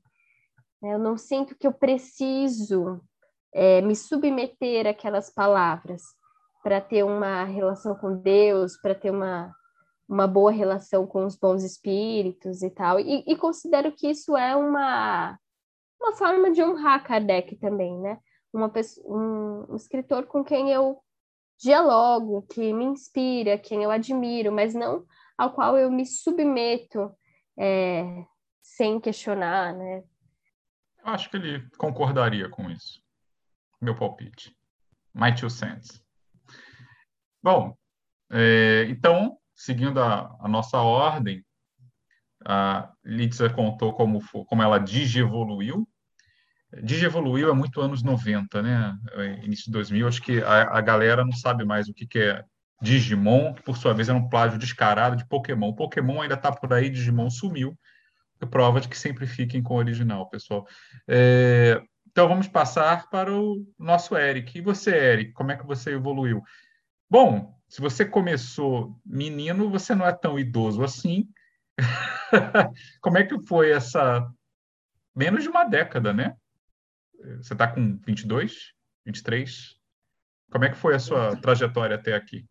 [0.84, 3.02] Eu não sinto que eu preciso
[3.54, 6.02] é, me submeter àquelas palavras
[6.64, 9.54] para ter uma relação com Deus, para ter uma,
[10.08, 13.00] uma boa relação com os bons espíritos e tal.
[13.00, 15.38] E, e considero que isso é uma
[16.00, 18.20] uma forma de honrar Kardec também, né?
[18.54, 21.00] Uma pessoa, um, um escritor com quem eu
[21.60, 25.06] dialogo, que me inspira, quem eu admiro, mas não
[25.38, 27.12] ao qual eu me submeto
[27.58, 28.26] é,
[28.62, 30.04] sem questionar, né?
[31.04, 33.02] Acho que ele concordaria com isso.
[33.82, 34.56] Meu palpite.
[35.14, 36.02] My two cents.
[37.42, 37.76] Bom,
[38.32, 41.44] é, então, seguindo a, a, nossa ordem,
[42.46, 45.88] a Litza contou como, como ela digievoluiu.
[46.84, 48.98] Digievoluiu é muito anos 90, né?
[49.14, 50.08] É, início de 2000.
[50.08, 52.44] Acho que a, a galera não sabe mais o que, que é
[52.82, 55.74] Digimon, que por sua vez era um plágio descarado de Pokémon.
[55.74, 57.78] Pokémon ainda está por aí, Digimon sumiu.
[58.40, 60.68] É prova de que sempre fiquem com o original, pessoal.
[61.08, 61.82] É,
[62.18, 64.58] então vamos passar para o nosso Eric.
[64.58, 66.42] E você, Eric, como é que você evoluiu?
[67.08, 71.30] Bom, se você começou menino, você não é tão idoso assim.
[73.02, 74.28] como é que foi essa
[75.16, 76.36] menos de uma década, né?
[77.36, 78.74] Você está com 22,
[79.06, 79.80] 23?
[80.50, 82.48] Como é que foi a sua trajetória até aqui?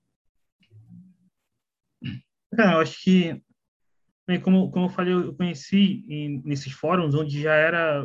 [2.57, 3.43] Eu acho que,
[4.43, 8.05] como, como eu falei, eu conheci em, nesses fóruns onde já era,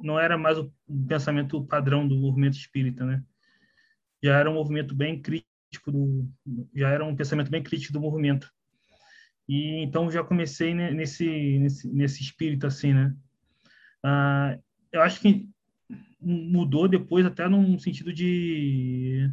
[0.00, 0.70] não era mais o
[1.08, 3.22] pensamento padrão do movimento espírita, né?
[4.22, 6.28] Já era um movimento bem crítico, do,
[6.74, 8.52] já era um pensamento bem crítico do movimento.
[9.48, 13.16] E então já comecei nesse, nesse, nesse espírito, assim, né?
[14.02, 14.58] Ah,
[14.92, 15.48] eu acho que
[16.20, 19.28] mudou depois até num sentido de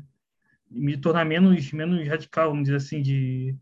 [0.69, 3.55] me tornar menos menos radical, vamos dizer assim, de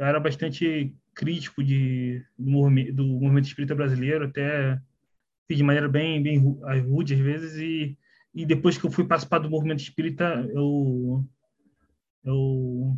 [0.00, 4.80] eu era bastante crítico de, do, movimento, do movimento espírita brasileiro, até
[5.48, 7.98] de maneira bem, bem rude às vezes, e,
[8.34, 11.22] e depois que eu fui participar do movimento espírita, eu,
[12.24, 12.96] eu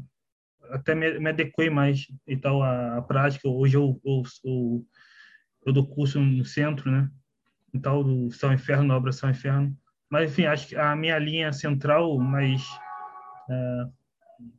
[0.70, 3.48] até me, me adequei mais e tal à, à prática.
[3.48, 4.86] Hoje eu, eu, eu,
[5.66, 7.10] eu dou curso no centro, né?
[7.74, 9.76] E tal, do São Inferno, na obra São Inferno.
[10.08, 12.62] Mas, enfim, acho que a minha linha central, mais
[13.50, 13.86] é,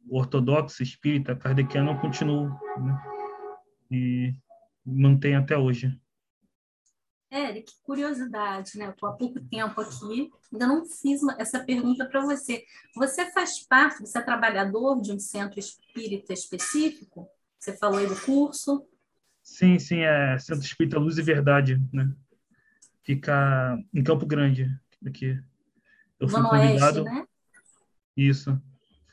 [0.09, 3.03] ortodoxa, espírita, kardeciana, eu continuo né?
[3.91, 4.33] e
[4.85, 5.99] mantenho até hoje.
[7.31, 8.89] Eric, curiosidade, né?
[8.89, 12.63] Estou há pouco tempo aqui, ainda não fiz essa pergunta para você.
[12.95, 17.27] Você faz parte, você é trabalhador de um centro espírita específico?
[17.57, 18.85] Você falou aí do curso?
[19.41, 22.13] Sim, sim, é Centro Espírita Luz e Verdade, né?
[23.01, 24.69] Fica em Campo Grande,
[25.05, 25.37] aqui.
[26.19, 27.03] Eu fui Zona convidado.
[27.03, 27.27] Oeste, né?
[28.15, 28.61] Isso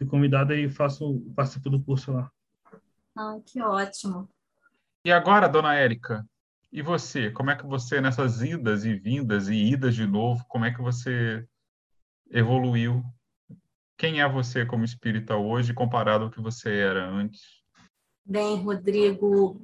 [0.00, 2.30] fui convidada e faço participo do curso lá.
[3.14, 4.26] Ah, que ótimo.
[5.04, 6.26] E agora, dona Érica,
[6.72, 7.30] e você?
[7.30, 10.80] Como é que você, nessas idas e vindas e idas de novo, como é que
[10.80, 11.46] você
[12.30, 13.04] evoluiu?
[13.98, 17.42] Quem é você como espírita hoje comparado ao que você era antes?
[18.24, 19.60] Bem, Rodrigo,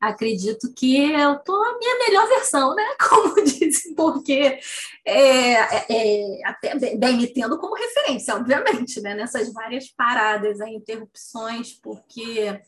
[0.00, 2.84] acredito que eu tô a minha melhor versão, né?
[3.08, 4.60] Como dizem, porque
[5.04, 9.14] é, é, até bem me tendo como referência, obviamente, né?
[9.14, 12.60] Nessas várias paradas, interrupções, porque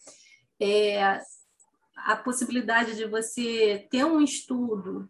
[0.61, 1.21] é,
[1.97, 5.09] a possibilidade de você ter um estudo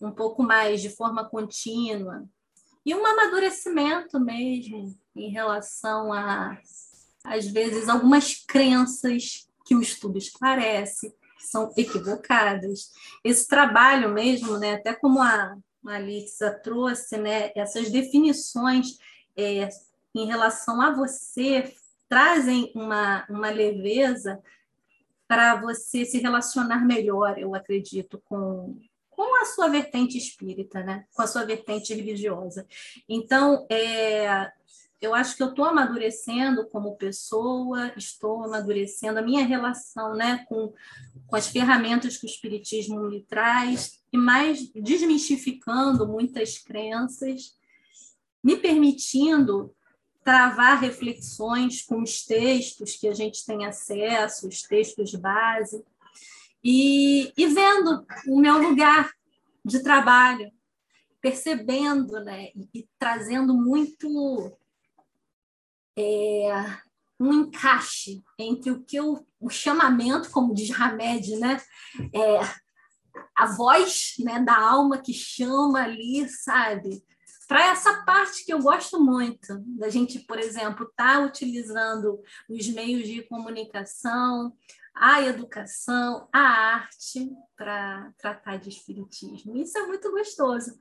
[0.00, 2.24] um pouco mais de forma contínua
[2.86, 6.58] e um amadurecimento mesmo em relação a,
[7.24, 11.14] às vezes, algumas crenças que o estudo esclarece,
[11.50, 12.90] são equivocadas.
[13.24, 15.56] Esse trabalho mesmo, né, até como a
[15.86, 18.98] Alissa trouxe, né, essas definições
[19.36, 19.68] é,
[20.14, 21.74] em relação a você
[22.08, 24.42] trazem uma, uma leveza
[25.26, 28.78] para você se relacionar melhor, eu acredito, com,
[29.10, 31.04] com a sua vertente espírita, né?
[31.12, 32.66] com a sua vertente religiosa.
[33.06, 34.50] Então, é,
[35.00, 40.72] eu acho que eu estou amadurecendo como pessoa, estou amadurecendo a minha relação né, com,
[41.26, 47.56] com as ferramentas que o Espiritismo me traz, e mais desmistificando muitas crenças,
[48.42, 49.74] me permitindo
[50.24, 55.84] travar reflexões com os textos que a gente tem acesso, os textos base,
[56.62, 59.12] e, e vendo o meu lugar
[59.64, 60.50] de trabalho,
[61.20, 64.58] percebendo né, e, e trazendo muito
[65.98, 66.80] é,
[67.18, 71.60] um encaixe entre o que eu, o chamamento, como diz Hamed, né?
[72.14, 72.38] É,
[73.36, 77.02] a voz né, da alma que chama ali, sabe?
[77.48, 82.68] Para essa parte que eu gosto muito, da gente, por exemplo, estar tá utilizando os
[82.68, 84.52] meios de comunicação,
[84.94, 89.56] a educação, a arte para tratar de espiritismo.
[89.56, 90.78] Isso é muito gostoso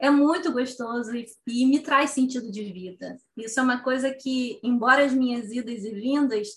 [0.00, 3.16] é muito gostoso e, e, me traz sentido de vida.
[3.36, 6.48] Isso é uma coisa que, embora as minhas idas e vindas,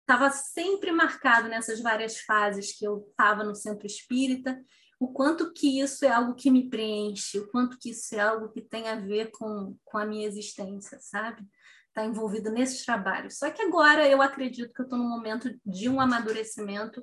[0.00, 4.60] estava sempre marcado nessas várias fases que eu estava no centro espírita,
[4.98, 8.48] o quanto que isso é algo que me preenche, o quanto que isso é algo
[8.48, 11.42] que tem a ver com, com a minha existência, sabe?
[11.88, 13.38] Está envolvido nesses trabalhos.
[13.38, 17.02] Só que agora eu acredito que eu estou num momento de um amadurecimento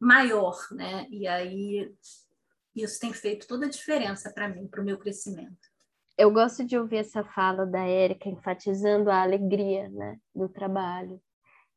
[0.00, 1.06] maior, né?
[1.10, 1.92] E aí
[2.74, 5.58] isso tem feito toda a diferença para mim, para o meu crescimento.
[6.16, 11.20] eu gosto de ouvir essa fala da Érica enfatizando a alegria, né, do trabalho.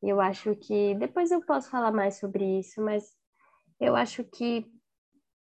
[0.02, 3.04] Eu acho que depois eu posso falar mais sobre isso, mas
[3.80, 4.66] eu acho que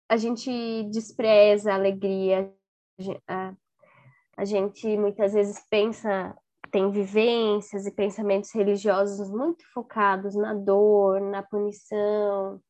[0.07, 2.53] a gente despreza a alegria,
[3.27, 3.53] a,
[4.37, 6.35] a gente muitas vezes pensa,
[6.71, 12.61] tem vivências e pensamentos religiosos muito focados na dor, na punição,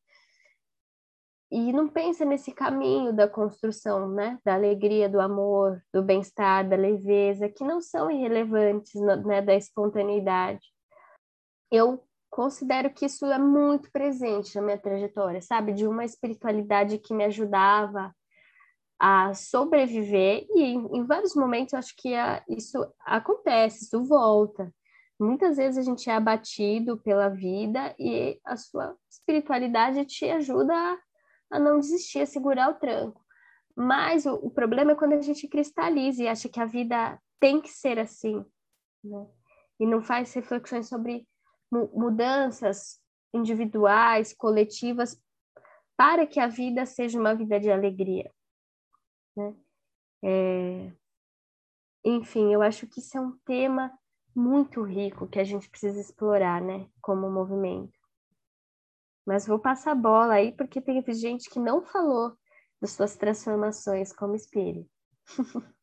[1.50, 6.76] e não pensa nesse caminho da construção, né, da alegria, do amor, do bem-estar, da
[6.76, 10.66] leveza, que não são irrelevantes, né, da espontaneidade.
[11.70, 17.14] Eu considero que isso é muito presente na minha trajetória, sabe, de uma espiritualidade que
[17.14, 18.12] me ajudava
[18.98, 24.72] a sobreviver e em, vários momentos acho que a, isso acontece, isso volta.
[25.20, 30.98] Muitas vezes a gente é abatido pela vida e a sua espiritualidade te ajuda
[31.54, 33.24] a não desistir, a segurar o tranco.
[33.76, 37.60] Mas o, o problema é quando a gente cristaliza e acha que a vida tem
[37.60, 38.44] que ser assim,
[39.02, 39.26] né?
[39.78, 41.26] E não faz reflexões sobre
[41.70, 43.00] mudanças
[43.32, 45.20] individuais, coletivas,
[45.96, 48.30] para que a vida seja uma vida de alegria.
[49.36, 49.54] Né?
[50.24, 50.92] É...
[52.04, 53.92] Enfim, eu acho que isso é um tema
[54.34, 58.03] muito rico que a gente precisa explorar, né, como movimento.
[59.26, 62.36] Mas vou passar a bola aí, porque teve gente que não falou
[62.80, 64.90] das suas transformações como espírito.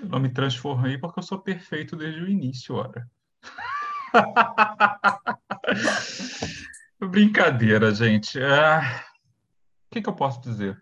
[0.00, 3.10] Eu não me transformei porque eu sou perfeito desde o início, ora.
[7.00, 8.40] Brincadeira, gente.
[8.40, 8.78] É...
[8.78, 10.80] O que, que, eu posso dizer?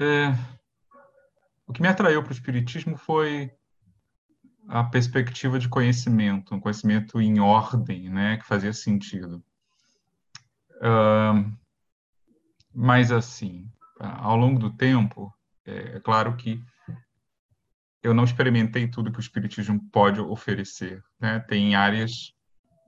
[0.00, 0.30] É...
[1.68, 3.56] O que me atraiu para o Espiritismo foi
[4.68, 9.42] a perspectiva de conhecimento, um conhecimento em ordem, né, que fazia sentido.
[10.76, 11.50] Uh,
[12.74, 13.66] mas, assim,
[13.98, 16.62] ao longo do tempo, é, é claro que
[18.02, 21.02] eu não experimentei tudo que o Espiritismo pode oferecer.
[21.18, 21.40] Né?
[21.40, 22.32] Tem áreas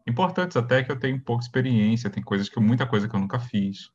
[0.06, 3.40] importantes até que eu tenho pouca experiência, tem coisas que muita coisa que eu nunca
[3.40, 3.90] fiz.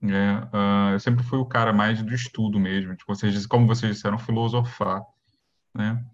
[0.00, 0.40] Né?
[0.52, 4.18] Uh, eu sempre fui o cara mais do estudo mesmo, tipo, vocês, como vocês disseram,
[4.18, 5.02] filosofar.
[5.74, 6.04] Né?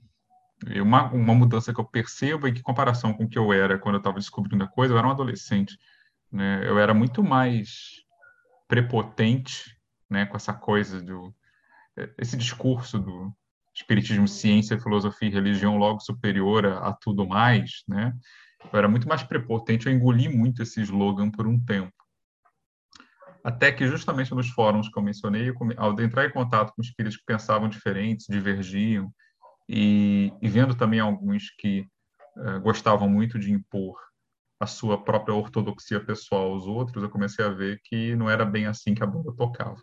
[0.68, 3.52] E uma, uma mudança que eu percebo é que, em comparação com o que eu
[3.52, 5.78] era quando eu estava descobrindo a coisa, eu era um adolescente.
[6.30, 6.68] Né?
[6.68, 8.04] Eu era muito mais
[8.68, 9.76] prepotente
[10.08, 11.34] né, com essa coisa do.
[12.18, 13.32] esse discurso do
[13.74, 17.82] espiritismo, ciência, filosofia e religião logo superior a, a tudo mais.
[17.88, 18.12] Né?
[18.72, 21.92] Eu era muito mais prepotente, eu engoli muito esse slogan por um tempo.
[23.42, 27.16] Até que, justamente nos fóruns que eu mencionei, eu, ao entrar em contato com espíritos
[27.16, 29.10] que pensavam diferentes, divergiam,
[29.72, 31.86] e, e vendo também alguns que
[32.36, 33.96] uh, gostavam muito de impor
[34.58, 38.66] a sua própria ortodoxia pessoal aos outros, eu comecei a ver que não era bem
[38.66, 39.80] assim que a banda tocava,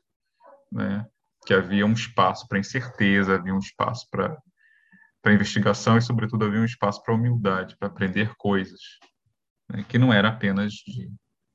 [0.69, 1.05] né?
[1.45, 4.37] Que havia um espaço para incerteza, havia um espaço para
[5.21, 8.79] para investigação e, sobretudo, havia um espaço para humildade, para aprender coisas,
[9.69, 9.83] né?
[9.83, 11.11] que não era apenas de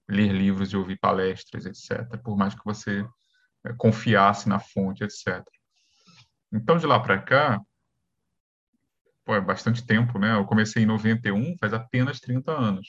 [0.09, 2.21] ler livros e ouvir palestras, etc.
[2.23, 3.07] Por mais que você
[3.65, 5.43] é, confiasse na fonte, etc.
[6.53, 7.61] Então, de lá para cá,
[9.25, 10.35] pô, é bastante tempo, né?
[10.35, 12.89] Eu comecei em 91, faz apenas 30 anos.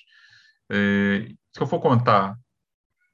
[0.70, 2.38] É, se eu for contar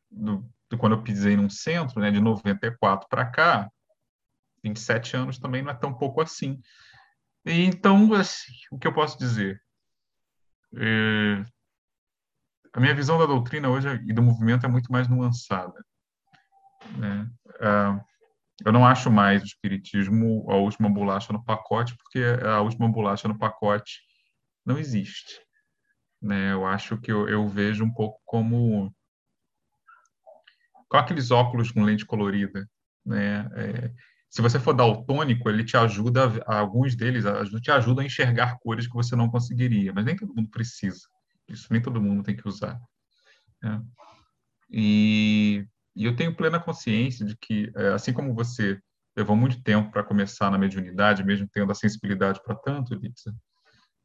[0.10, 3.70] do, do, quando eu pisei num centro, né, de 94 para cá,
[4.64, 6.62] 27 anos também não é tão pouco assim.
[7.46, 9.62] E, então, assim, o que eu posso dizer?
[10.76, 11.44] É,
[12.74, 15.84] a minha visão da doutrina hoje e do movimento é muito mais nuançada.
[16.98, 17.30] Né?
[17.60, 18.00] Ah,
[18.66, 23.28] eu não acho mais o espiritismo a última bolacha no pacote, porque a última bolacha
[23.28, 24.00] no pacote
[24.66, 25.40] não existe.
[26.22, 26.52] Né?
[26.52, 28.94] Eu acho que eu, eu vejo um pouco como
[30.88, 32.68] com aqueles óculos com lente colorida,
[33.06, 33.48] né?
[33.56, 33.94] É,
[34.30, 37.24] se você for daltônico, ele te ajuda, alguns deles
[37.62, 41.08] te ajudam a enxergar cores que você não conseguiria, mas nem todo mundo precisa.
[41.48, 42.80] Isso nem todo mundo tem que usar.
[43.62, 43.82] Né?
[44.70, 45.68] E
[46.00, 48.80] e eu tenho plena consciência de que, é, assim como você
[49.18, 53.36] levou muito tempo para começar na mediunidade, mesmo tendo a sensibilidade para tanto, Elitza,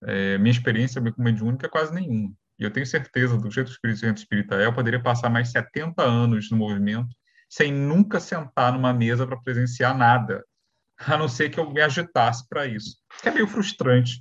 [0.03, 2.33] é, minha experiência com mediúnica é quase nenhuma.
[2.59, 5.53] E eu tenho certeza, do jeito que o Espírito Espírita é, eu poderia passar mais
[5.53, 7.15] 70 anos no movimento
[7.49, 10.45] sem nunca sentar numa mesa para presenciar nada,
[10.99, 12.97] a não ser que eu me agitasse para isso.
[13.23, 14.21] Que é meio frustrante,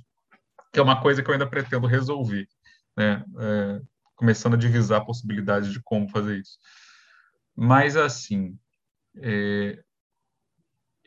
[0.72, 2.46] que é uma coisa que eu ainda pretendo resolver,
[2.96, 3.24] né?
[3.40, 3.80] É,
[4.14, 6.56] começando a divisar possibilidades de como fazer isso.
[7.56, 8.58] Mas, assim,
[9.16, 9.82] é,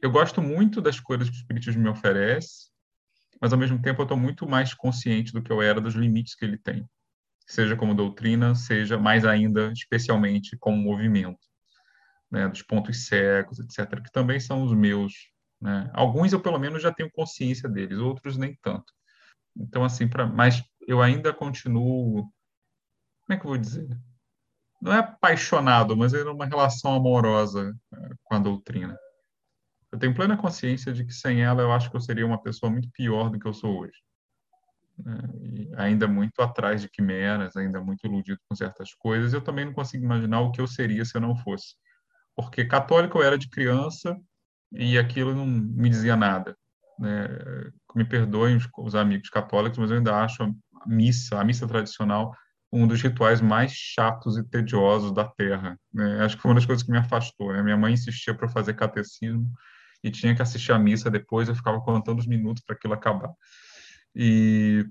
[0.01, 2.69] eu gosto muito das coisas que o Espiritismo me oferece,
[3.41, 6.35] mas, ao mesmo tempo, eu estou muito mais consciente do que eu era dos limites
[6.35, 6.87] que ele tem,
[7.47, 11.39] seja como doutrina, seja mais ainda, especialmente, como movimento.
[12.31, 15.13] né, dos pontos cegos, etc., que também são os meus.
[15.61, 15.89] Né?
[15.93, 18.93] Alguns eu, pelo menos, já tenho consciência deles, outros nem tanto.
[19.55, 22.23] Então, assim, pra, mas eu ainda continuo.
[23.25, 23.87] Como é que eu vou dizer?
[24.81, 28.97] Não é apaixonado, mas é uma relação amorosa é, com a doutrina.
[29.91, 32.69] Eu tenho plena consciência de que sem ela eu acho que eu seria uma pessoa
[32.69, 33.97] muito pior do que eu sou hoje.
[34.97, 35.17] Né?
[35.41, 39.33] E ainda muito atrás de quimeras, ainda muito iludido com certas coisas.
[39.33, 41.75] Eu também não consigo imaginar o que eu seria se eu não fosse.
[42.35, 44.15] Porque católico eu era de criança
[44.71, 46.55] e aquilo não me dizia nada.
[46.99, 47.27] Né?
[47.95, 50.49] Me perdoem os amigos católicos, mas eu ainda acho a
[50.85, 52.35] missa, a missa tradicional,
[52.71, 55.79] um dos rituais mais chatos e tediosos da Terra.
[55.93, 56.23] Né?
[56.23, 57.53] Acho que foi uma das coisas que me afastou.
[57.53, 57.63] Né?
[57.63, 59.49] Minha mãe insistia para fazer catecismo
[60.03, 63.31] e tinha que assistir a missa depois, eu ficava contando os minutos para aquilo acabar.
[64.15, 64.85] E,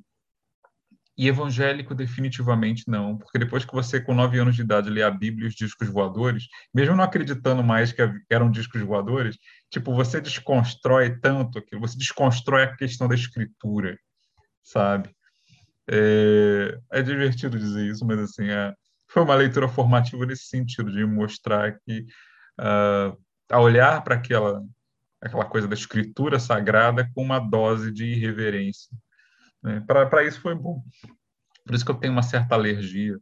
[1.17, 5.11] e evangélico definitivamente não, porque depois que você, com nove anos de idade, lê a
[5.11, 9.39] Bíblia e os discos voadores, mesmo não acreditando mais que eram discos voadores,
[9.71, 13.99] tipo, você desconstrói tanto aquilo, você desconstrói a questão da escritura,
[14.63, 15.15] sabe?
[15.91, 18.75] É, é divertido dizer isso, mas assim, é,
[19.09, 22.07] foi uma leitura formativa nesse sentido, de mostrar que
[22.61, 23.17] uh,
[23.51, 24.63] a olhar para aquela
[25.21, 28.97] aquela coisa da escritura sagrada com uma dose de irreverência.
[29.63, 29.81] Né?
[29.81, 30.83] Para isso foi bom.
[31.65, 33.17] Por isso que eu tenho uma certa alergia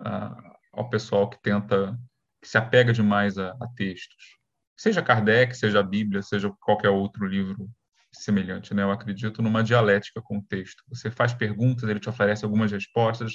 [0.00, 1.98] uh, ao pessoal que tenta,
[2.40, 4.38] que se apega demais a, a, textos.
[4.76, 7.68] Seja Kardec, seja a Bíblia, seja qualquer outro livro
[8.12, 8.74] semelhante.
[8.74, 8.82] Né?
[8.82, 10.82] Eu acredito numa dialética com o texto.
[10.88, 13.34] Você faz perguntas, ele te oferece algumas respostas,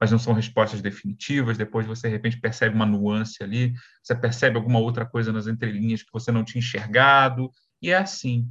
[0.00, 1.58] mas não são respostas definitivas.
[1.58, 3.72] Depois você, de repente, percebe uma nuance ali,
[4.02, 7.50] você percebe alguma outra coisa nas entrelinhas que você não tinha enxergado,
[7.80, 8.48] e é assim.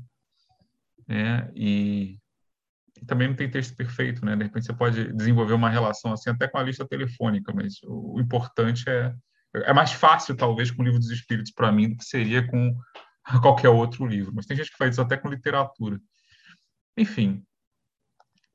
[1.08, 1.50] Né?
[1.56, 2.18] E,
[3.02, 4.36] e também não tem texto perfeito, né?
[4.36, 8.16] De repente você pode desenvolver uma relação assim até com a lista telefônica, mas o,
[8.16, 9.14] o importante é
[9.54, 12.76] é mais fácil talvez com o livro dos Espíritos para mim do que seria com
[13.42, 14.34] qualquer outro livro.
[14.36, 16.00] Mas tem gente que faz isso até com literatura.
[16.98, 17.44] Enfim,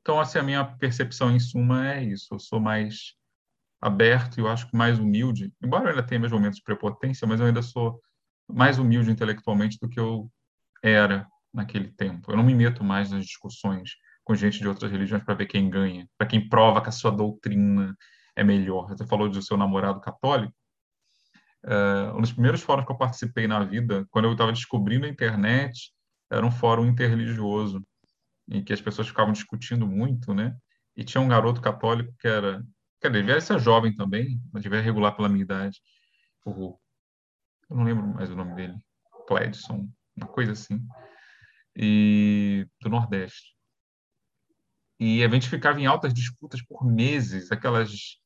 [0.01, 2.27] então, assim, a minha percepção, em suma, é isso.
[2.31, 3.13] Eu sou mais
[3.81, 7.27] aberto e eu acho que mais humilde, embora eu ainda tenha meus momentos de prepotência,
[7.27, 8.01] mas eu ainda sou
[8.47, 10.29] mais humilde intelectualmente do que eu
[10.83, 12.31] era naquele tempo.
[12.31, 13.91] Eu não me meto mais nas discussões
[14.23, 17.11] com gente de outras religiões para ver quem ganha, para quem prova que a sua
[17.11, 17.95] doutrina
[18.35, 18.87] é melhor.
[18.89, 20.53] Você falou do seu namorado católico.
[21.63, 25.09] Uh, um dos primeiros fóruns que eu participei na vida, quando eu estava descobrindo a
[25.09, 25.93] internet,
[26.31, 27.85] era um fórum interreligioso
[28.47, 30.55] em que as pessoas ficavam discutindo muito, né?
[30.95, 32.63] E tinha um garoto católico que era,
[33.01, 35.81] quer dizer, era ser jovem também, mas devia regular pela minha idade.
[36.45, 36.79] Eu
[37.69, 38.75] não lembro mais o nome dele,
[39.27, 40.81] Cledson, uma coisa assim,
[41.75, 43.55] e do Nordeste.
[44.99, 48.19] E a gente ficava em altas disputas por meses, aquelas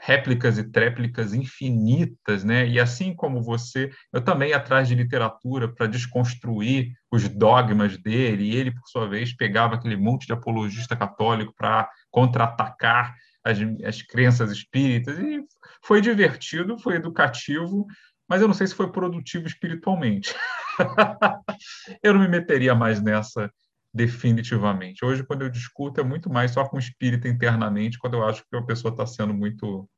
[0.00, 2.66] réplicas e tréplicas infinitas, né?
[2.66, 8.56] E assim como você, eu também atrás de literatura para desconstruir os dogmas dele, e
[8.56, 14.50] ele, por sua vez, pegava aquele monte de apologista católico para contra-atacar as, as crenças
[14.50, 15.42] espíritas, e
[15.82, 17.86] foi divertido, foi educativo,
[18.28, 20.34] mas eu não sei se foi produtivo espiritualmente.
[22.02, 23.50] eu não me meteria mais nessa
[23.94, 25.04] definitivamente.
[25.04, 28.44] Hoje, quando eu discuto, é muito mais só com o espírito internamente, quando eu acho
[28.50, 29.88] que a pessoa está sendo muito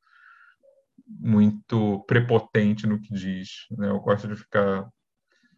[1.09, 3.67] muito prepotente no que diz.
[3.71, 3.89] Né?
[3.89, 4.87] Eu gosto de ficar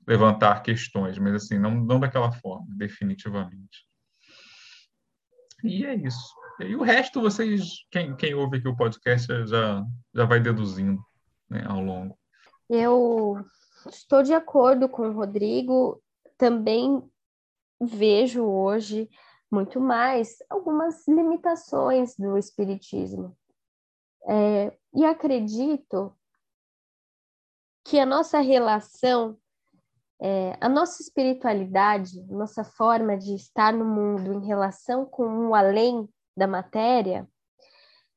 [0.06, 3.86] levantar questões, mas assim não não daquela forma, definitivamente.
[5.64, 6.32] E é isso.
[6.60, 9.84] E o resto vocês, quem, quem ouve aqui o podcast já
[10.14, 11.02] já vai deduzindo
[11.50, 12.16] né, ao longo.
[12.70, 13.44] Eu
[13.86, 16.00] estou de acordo com o Rodrigo.
[16.36, 17.02] Também
[17.80, 19.08] vejo hoje
[19.50, 23.36] muito mais algumas limitações do espiritismo.
[24.26, 26.14] É, e acredito
[27.84, 29.38] que a nossa relação,
[30.20, 36.06] é, a nossa espiritualidade, nossa forma de estar no mundo em relação com o além
[36.36, 37.26] da matéria,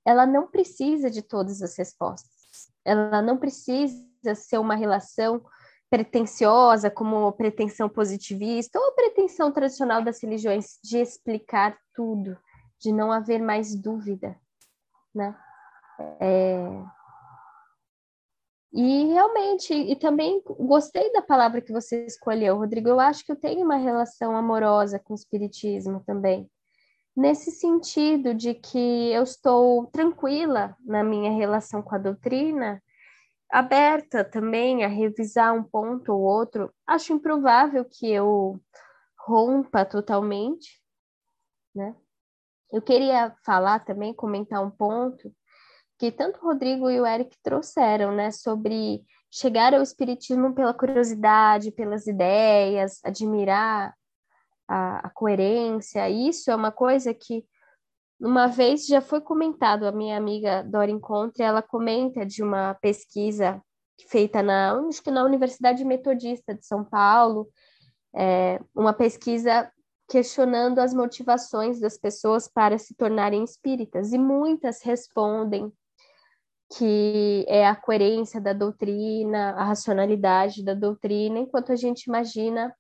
[0.06, 2.70] ela não precisa de todas as respostas.
[2.84, 5.46] Ela não precisa ser uma relação
[5.92, 12.38] pretensiosa, como pretensão positivista, ou pretensão tradicional das religiões de explicar tudo,
[12.80, 14.40] de não haver mais dúvida,
[15.14, 15.38] né?
[16.22, 16.82] É...
[18.74, 22.88] E realmente, e também gostei da palavra que você escolheu, Rodrigo.
[22.88, 26.50] Eu acho que eu tenho uma relação amorosa com o Espiritismo também.
[27.14, 32.82] Nesse sentido de que eu estou tranquila na minha relação com a doutrina,
[33.52, 36.74] aberta também a revisar um ponto ou outro.
[36.88, 38.60] Acho improvável que eu
[39.18, 40.82] rompa totalmente,
[41.76, 41.96] né?
[42.72, 45.34] Eu queria falar também, comentar um ponto
[46.00, 51.72] que tanto o Rodrigo e o Eric trouxeram, né, sobre chegar ao espiritismo pela curiosidade,
[51.72, 53.96] pelas ideias, admirar
[54.68, 56.10] a, a coerência.
[56.10, 57.46] Isso é uma coisa que
[58.22, 63.60] uma vez já foi comentado, a minha amiga Dora Encontre, ela comenta de uma pesquisa
[64.08, 67.50] feita na, acho que na Universidade Metodista de São Paulo,
[68.16, 69.72] é, uma pesquisa
[70.08, 75.72] questionando as motivações das pessoas para se tornarem espíritas, e muitas respondem
[76.78, 82.74] que é a coerência da doutrina, a racionalidade da doutrina, enquanto a gente imagina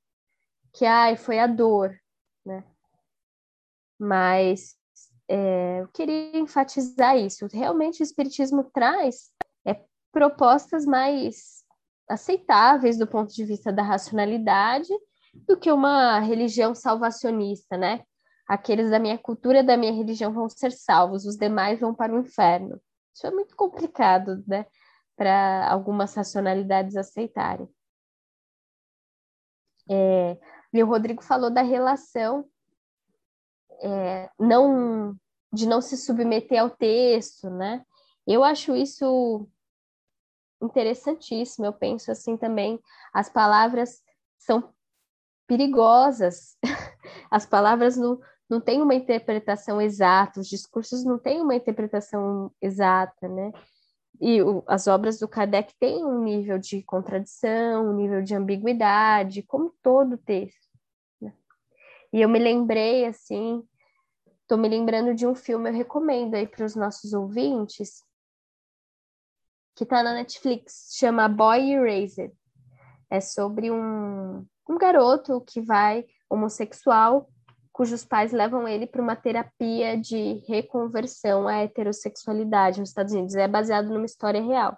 [0.71, 1.93] que ai, foi a dor,
[2.45, 2.63] né?
[3.99, 4.79] Mas
[5.31, 7.47] é, eu queria enfatizar isso.
[7.47, 9.31] Realmente o Espiritismo traz
[9.65, 11.63] é, propostas mais
[12.09, 14.89] aceitáveis do ponto de vista da racionalidade
[15.33, 18.03] do que uma religião salvacionista, né?
[18.45, 22.19] Aqueles da minha cultura da minha religião vão ser salvos, os demais vão para o
[22.19, 22.81] inferno.
[23.15, 24.65] Isso é muito complicado, né?
[25.15, 27.69] Para algumas racionalidades aceitarem.
[29.89, 30.37] É,
[30.73, 32.50] e o Rodrigo falou da relação
[33.81, 35.15] é, não
[35.53, 37.83] de não se submeter ao texto, né?
[38.25, 39.47] Eu acho isso
[40.61, 41.65] interessantíssimo.
[41.65, 42.79] Eu penso assim também,
[43.13, 44.01] as palavras
[44.37, 44.73] são
[45.47, 46.57] perigosas.
[47.29, 48.19] As palavras não,
[48.49, 53.51] não têm uma interpretação exata, os discursos não têm uma interpretação exata, né?
[54.19, 59.43] E o, as obras do Kardec têm um nível de contradição, um nível de ambiguidade,
[59.43, 60.69] como todo texto.
[61.19, 61.33] Né?
[62.13, 63.63] E eu me lembrei, assim,
[64.51, 68.03] estou me lembrando de um filme, eu recomendo aí para os nossos ouvintes,
[69.77, 72.33] que está na Netflix, chama Boy Erased.
[73.09, 77.29] É sobre um, um garoto que vai homossexual
[77.71, 83.35] cujos pais levam ele para uma terapia de reconversão à heterossexualidade nos Estados Unidos.
[83.35, 84.77] É baseado numa história real.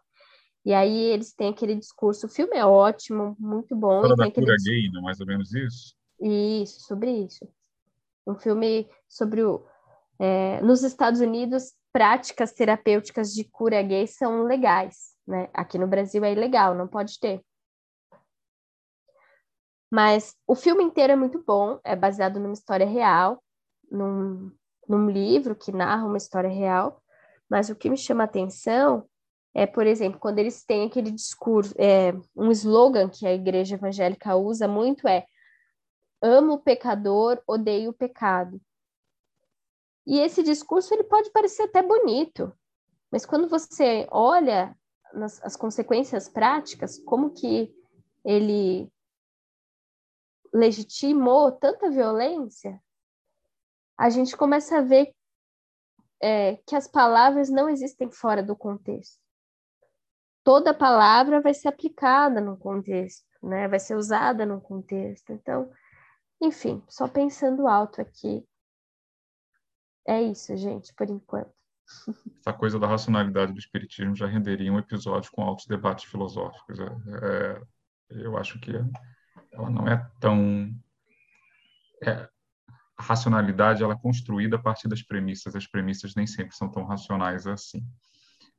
[0.64, 4.02] E aí eles têm aquele discurso, o filme é ótimo, muito bom.
[4.02, 4.46] Fala da aquele...
[4.46, 5.96] gay, não é mais ou menos isso?
[6.22, 7.48] Isso, sobre isso.
[8.26, 9.66] Um filme sobre o...
[10.20, 15.50] É, nos Estados Unidos, práticas terapêuticas de cura gay são legais, né?
[15.54, 17.44] Aqui no Brasil é ilegal, não pode ter.
[19.92, 23.44] Mas o filme inteiro é muito bom, é baseado numa história real,
[23.92, 24.52] num,
[24.88, 27.02] num livro que narra uma história real.
[27.50, 29.08] Mas o que me chama a atenção
[29.54, 34.36] é, por exemplo, quando eles têm aquele discurso, é, um slogan que a igreja evangélica
[34.36, 35.26] usa muito é
[36.24, 38.62] amo o pecador, odeio o pecado.
[40.08, 42.52] E esse discurso ele pode parecer até bonito,
[43.12, 44.76] mas quando você olha
[45.14, 47.74] nas, as consequências práticas, como que
[48.24, 48.92] ele
[50.54, 52.82] legitimou tanta violência,
[53.98, 55.14] a gente começa a ver
[56.22, 59.22] é, que as palavras não existem fora do contexto.
[60.44, 63.68] Toda palavra vai ser aplicada no contexto, né?
[63.68, 65.32] vai ser usada no contexto.
[65.32, 65.72] Então,
[66.44, 68.46] enfim, só pensando alto aqui.
[70.06, 71.54] É isso, gente, por enquanto.
[72.40, 76.80] Essa coisa da racionalidade do espiritismo já renderia um episódio com altos debates filosóficos.
[76.80, 77.62] É, é,
[78.10, 78.72] eu acho que
[79.52, 80.76] ela não é tão
[82.04, 82.28] é,
[82.98, 86.84] a racionalidade ela é construída a partir das premissas as premissas nem sempre são tão
[86.84, 87.84] racionais assim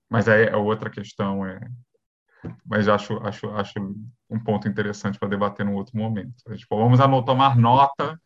[0.09, 1.61] mas é, é outra questão é
[2.65, 3.95] mas acho acho acho
[4.35, 8.21] um ponto interessante para debater num outro momento é, tipo, vamos tomar nota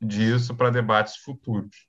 [0.00, 1.86] disso para debates futuros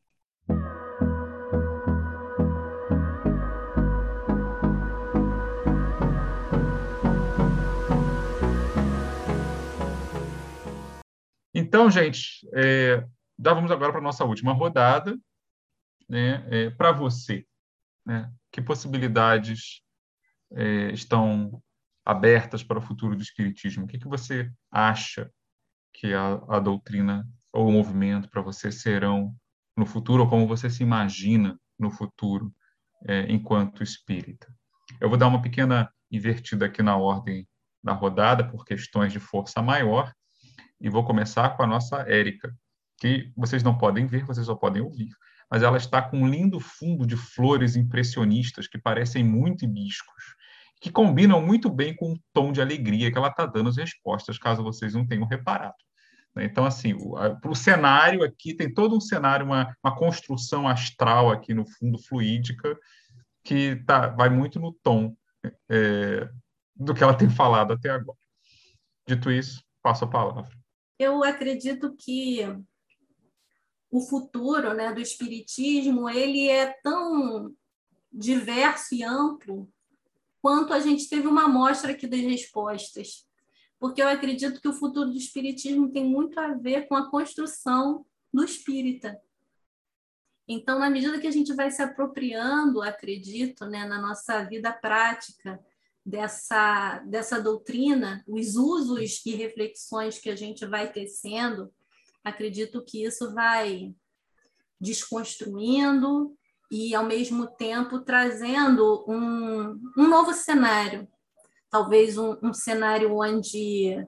[11.58, 13.06] Então, gente, é,
[13.38, 15.18] vamos agora para a nossa última rodada.
[16.08, 16.46] Né?
[16.50, 17.46] É, para você,
[18.06, 18.32] né?
[18.52, 19.82] que possibilidades
[20.52, 21.62] é, estão
[22.06, 23.86] abertas para o futuro do Espiritismo?
[23.86, 25.32] O que, que você acha
[25.94, 29.36] que a, a doutrina ou o movimento para você serão
[29.76, 32.54] no futuro, ou como você se imagina no futuro
[33.08, 34.48] é, enquanto espírita?
[35.02, 37.48] Eu vou dar uma pequena invertida aqui na ordem
[37.84, 40.14] da rodada, por questões de força maior,
[40.80, 42.56] e vou começar com a nossa Érica,
[43.00, 45.10] que vocês não podem ver, vocês só podem ouvir,
[45.50, 50.36] mas ela está com um lindo fundo de flores impressionistas que parecem muito hibiscos,
[50.82, 54.38] que combinam muito bem com o tom de alegria que ela está dando as respostas,
[54.38, 55.76] caso vocês não tenham reparado.
[56.36, 56.46] Né?
[56.46, 56.96] Então, assim,
[57.42, 61.98] para o cenário aqui, tem todo um cenário, uma, uma construção astral aqui no fundo,
[61.98, 62.78] fluídica,
[63.44, 65.16] que tá, vai muito no tom
[65.70, 66.30] é,
[66.76, 68.18] do que ela tem falado até agora.
[69.08, 70.50] Dito isso, passo a palavra
[70.98, 72.40] eu acredito que
[73.92, 77.54] o futuro né, do espiritismo ele é tão
[78.12, 79.70] diverso e amplo
[80.46, 83.26] quanto a gente teve uma amostra aqui das respostas.
[83.80, 88.06] Porque eu acredito que o futuro do espiritismo tem muito a ver com a construção
[88.32, 89.20] do espírita.
[90.48, 95.60] Então, na medida que a gente vai se apropriando, acredito, né, na nossa vida prática
[96.06, 101.74] dessa, dessa doutrina, os usos e reflexões que a gente vai tecendo,
[102.24, 103.96] acredito que isso vai
[104.80, 106.38] desconstruindo
[106.76, 111.08] e, ao mesmo tempo, trazendo um, um novo cenário.
[111.70, 114.06] Talvez um, um cenário onde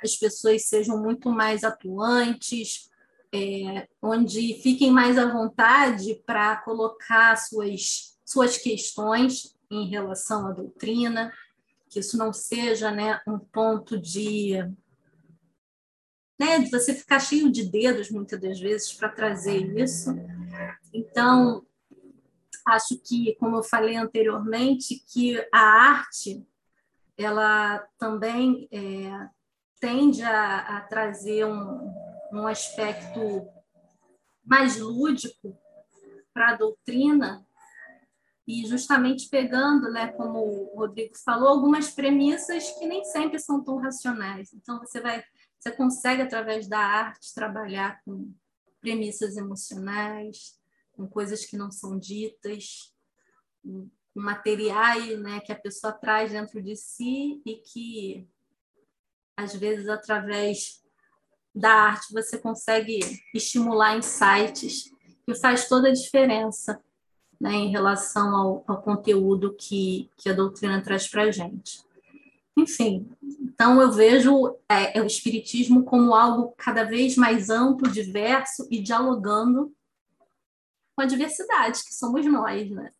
[0.00, 2.88] as pessoas sejam muito mais atuantes,
[3.34, 11.32] é, onde fiquem mais à vontade para colocar suas, suas questões em relação à doutrina,
[11.88, 14.58] que isso não seja né, um ponto de,
[16.38, 20.14] né, de você ficar cheio de dedos, muitas das vezes, para trazer isso.
[20.92, 21.64] Então,
[22.66, 26.46] acho que, como eu falei anteriormente, que a arte
[27.16, 29.28] ela também é,
[29.80, 31.92] tende a, a trazer um,
[32.32, 33.48] um aspecto
[34.44, 35.58] mais lúdico
[36.32, 37.46] para a doutrina
[38.46, 43.76] e justamente pegando, né, como o Rodrigo falou, algumas premissas que nem sempre são tão
[43.76, 44.52] racionais.
[44.52, 45.24] Então você vai,
[45.58, 48.32] você consegue através da arte trabalhar com
[48.86, 50.56] premissas emocionais,
[50.92, 52.94] com coisas que não são ditas,
[53.60, 58.28] com materiais, né, que a pessoa traz dentro de si e que
[59.36, 60.84] às vezes através
[61.52, 63.00] da arte você consegue
[63.34, 64.88] estimular insights
[65.24, 66.80] que faz toda a diferença
[67.40, 71.84] né, em relação ao, ao conteúdo que, que a doutrina traz para a gente.
[72.56, 78.66] Enfim, então eu vejo é, é, o Espiritismo como algo cada vez mais amplo, diverso
[78.70, 79.74] e dialogando
[80.94, 82.90] com a diversidade, que somos nós, né?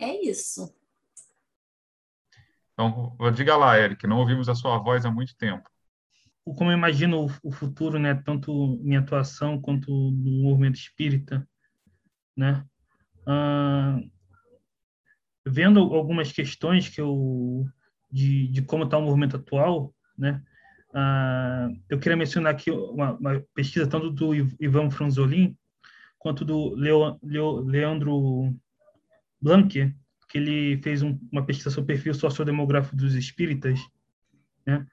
[0.00, 0.74] É isso.
[2.72, 5.68] Então, diga lá, Eric, não ouvimos a sua voz há muito tempo.
[6.42, 11.46] Como eu imagino o futuro, né, tanto minha atuação quanto do movimento espírita,
[12.36, 12.66] né,
[13.26, 14.00] ah,
[15.46, 17.66] vendo algumas questões que eu
[18.10, 20.42] de, de como está o movimento atual, né?
[20.92, 25.56] Ah, eu queria mencionar aqui uma, uma, pesquisa tanto do Ivan Franzolin
[26.18, 28.54] quanto do Leo, Leo, Leandro
[29.40, 29.94] Blanque,
[30.28, 33.80] que ele fez um, uma pesquisa sobre o perfil sociodemográfico dos espíritas,
[34.66, 34.86] né?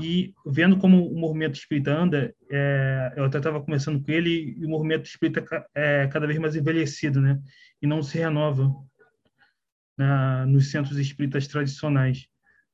[0.00, 4.64] E vendo como o movimento espírita anda, é, eu até estava conversando com ele, e
[4.64, 5.44] o movimento espírita
[5.74, 7.40] é cada vez mais envelhecido, né?
[7.82, 8.72] E não se renova
[9.96, 12.28] né, nos centros espíritas tradicionais.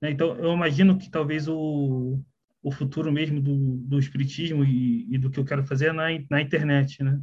[0.04, 0.10] Né?
[0.10, 2.20] Então, eu imagino que talvez o,
[2.62, 6.08] o futuro mesmo do, do espiritismo e, e do que eu quero fazer é na,
[6.28, 7.18] na internet, né?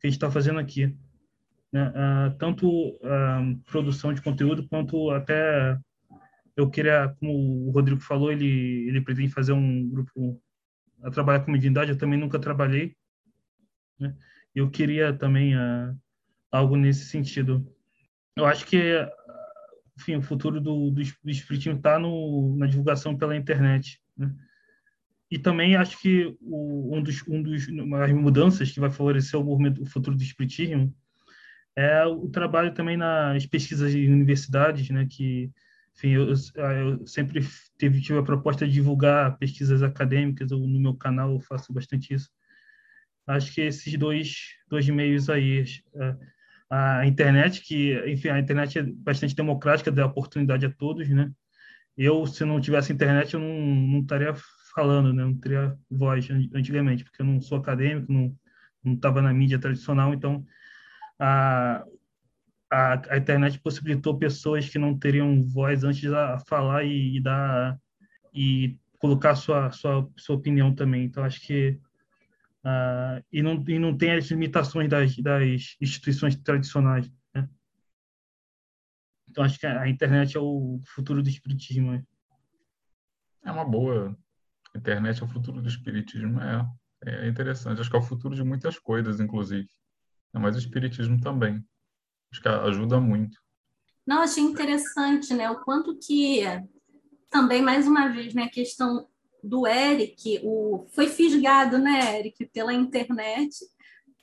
[0.00, 0.96] Que a gente está fazendo aqui.
[1.70, 1.86] Né?
[1.90, 5.78] Uh, tanto a uh, produção de conteúdo quanto até
[6.56, 10.40] eu queria, como o Rodrigo falou, ele, ele pretende fazer um grupo
[11.02, 12.96] a trabalhar com mediunidade, eu também nunca trabalhei.
[14.00, 14.16] Né?
[14.54, 15.94] Eu queria também uh,
[16.50, 17.70] algo nesse sentido.
[18.34, 18.96] Eu acho que
[19.96, 24.00] enfim, o futuro do, do, do Espiritismo está na divulgação pela internet.
[24.16, 24.34] Né?
[25.30, 27.66] E também acho que o, um dos, um dos
[28.02, 30.94] as mudanças que vai favorecer o movimento, o futuro do Espiritismo
[31.76, 35.50] é o trabalho também nas pesquisas de universidades, né, que
[35.96, 37.40] enfim, eu, eu sempre
[37.78, 42.30] tive, tive a proposta de divulgar pesquisas acadêmicas, no meu canal eu faço bastante isso.
[43.26, 45.64] Acho que esses dois, dois meios aí,
[45.96, 46.16] a,
[46.70, 51.30] a internet, que, enfim, a internet é bastante democrática, dá oportunidade a todos, né?
[51.96, 54.34] Eu, se não tivesse internet, eu não, não estaria
[54.74, 55.24] falando, né?
[55.24, 58.34] Não teria voz antigamente, porque eu não sou acadêmico, não
[58.84, 60.44] não estava na mídia tradicional, então
[61.18, 61.84] a,
[62.70, 67.78] a, a, internet possibilitou pessoas que não teriam voz antes a, falar e, e dar
[68.34, 71.04] e colocar sua sua sua opinião também.
[71.04, 71.78] Então acho que
[72.64, 77.10] uh, e não e não tem as limitações das, das instituições tradicionais.
[77.34, 77.48] Né?
[79.28, 81.92] Então acho que a internet é o futuro do espiritismo.
[81.92, 82.04] Né?
[83.44, 84.16] É uma boa.
[84.74, 86.40] A internet é o futuro do espiritismo.
[86.40, 86.66] É,
[87.04, 87.80] é interessante.
[87.80, 89.68] Acho que é o futuro de muitas coisas, inclusive.
[90.32, 91.64] Mas o espiritismo também.
[92.32, 93.38] Acho que ajuda muito.
[94.06, 95.48] Não, achei interessante, né?
[95.50, 96.42] O quanto que
[97.30, 99.08] também, mais uma vez, né, a questão
[99.44, 103.54] do Eric, o, foi fisgado, né, Eric, pela internet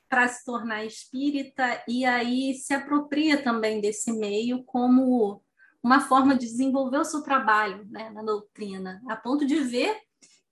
[0.10, 5.42] para se tornar espírita e aí se apropria também desse meio como
[5.82, 9.96] uma forma de desenvolver o seu trabalho né, na doutrina, a ponto de ver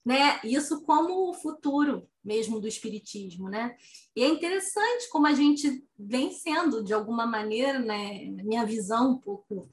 [0.06, 3.76] né, isso como o futuro mesmo do espiritismo, né?
[4.16, 9.18] E é interessante como a gente vem sendo de alguma maneira, né, minha visão um
[9.18, 9.70] pouco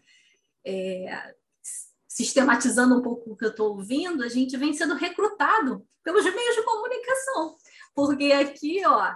[0.64, 1.34] é,
[2.16, 6.56] sistematizando um pouco o que eu estou ouvindo, a gente vem sendo recrutado pelos meios
[6.56, 7.56] de comunicação,
[7.94, 9.12] porque aqui, ó,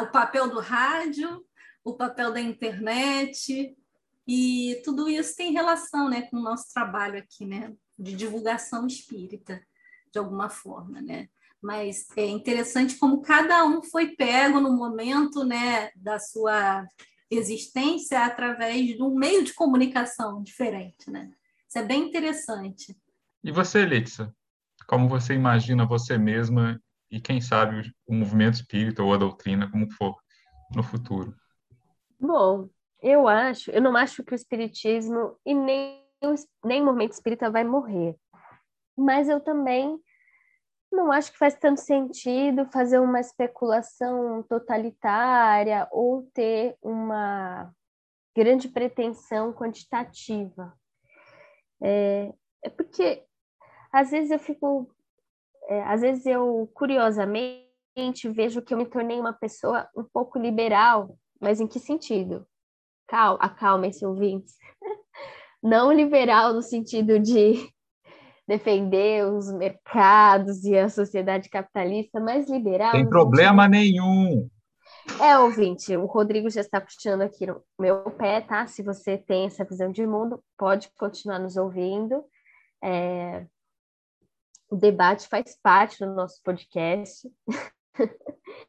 [0.00, 1.44] o papel do rádio,
[1.84, 3.76] o papel da internet
[4.26, 9.62] e tudo isso tem relação, né, com o nosso trabalho aqui, né, de divulgação espírita
[10.10, 11.28] de alguma forma, né?
[11.60, 16.86] Mas é interessante como cada um foi pego no momento, né, da sua
[17.30, 21.30] existência através de um meio de comunicação diferente, né?
[21.70, 22.94] Isso é bem interessante.
[23.42, 24.30] E você, Letícia?
[24.86, 26.78] Como você imagina você mesma
[27.10, 30.16] e, quem sabe, o movimento espírita ou a doutrina, como for,
[30.74, 31.34] no futuro?
[32.18, 32.68] Bom,
[33.00, 36.04] eu acho, eu não acho que o espiritismo e nem,
[36.62, 38.14] nem o movimento espírita vai morrer
[39.00, 39.98] mas eu também
[40.92, 47.72] não acho que faz tanto sentido fazer uma especulação totalitária ou ter uma
[48.36, 50.76] grande pretensão quantitativa.
[51.82, 52.32] É,
[52.64, 53.24] é porque
[53.92, 54.88] às vezes eu fico,
[55.68, 57.68] é, às vezes eu curiosamente
[58.28, 62.46] vejo que eu me tornei uma pessoa um pouco liberal, mas em que sentido?
[63.08, 64.52] Cal, acalma esse ouvinte.
[65.62, 67.54] Não liberal no sentido de
[68.46, 72.92] defender os mercados e a sociedade capitalista mais liberal.
[72.92, 73.80] Tem problema sentido...
[73.80, 74.48] nenhum.
[75.22, 78.66] É, ouvinte, o Rodrigo já está puxando aqui no meu pé, tá?
[78.66, 82.24] Se você tem essa visão de mundo, pode continuar nos ouvindo.
[82.82, 83.46] É...
[84.70, 87.28] O debate faz parte do nosso podcast.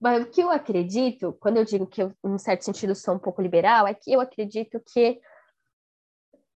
[0.00, 3.18] Mas o que eu acredito, quando eu digo que eu, em certo sentido, sou um
[3.18, 5.20] pouco liberal, é que eu acredito que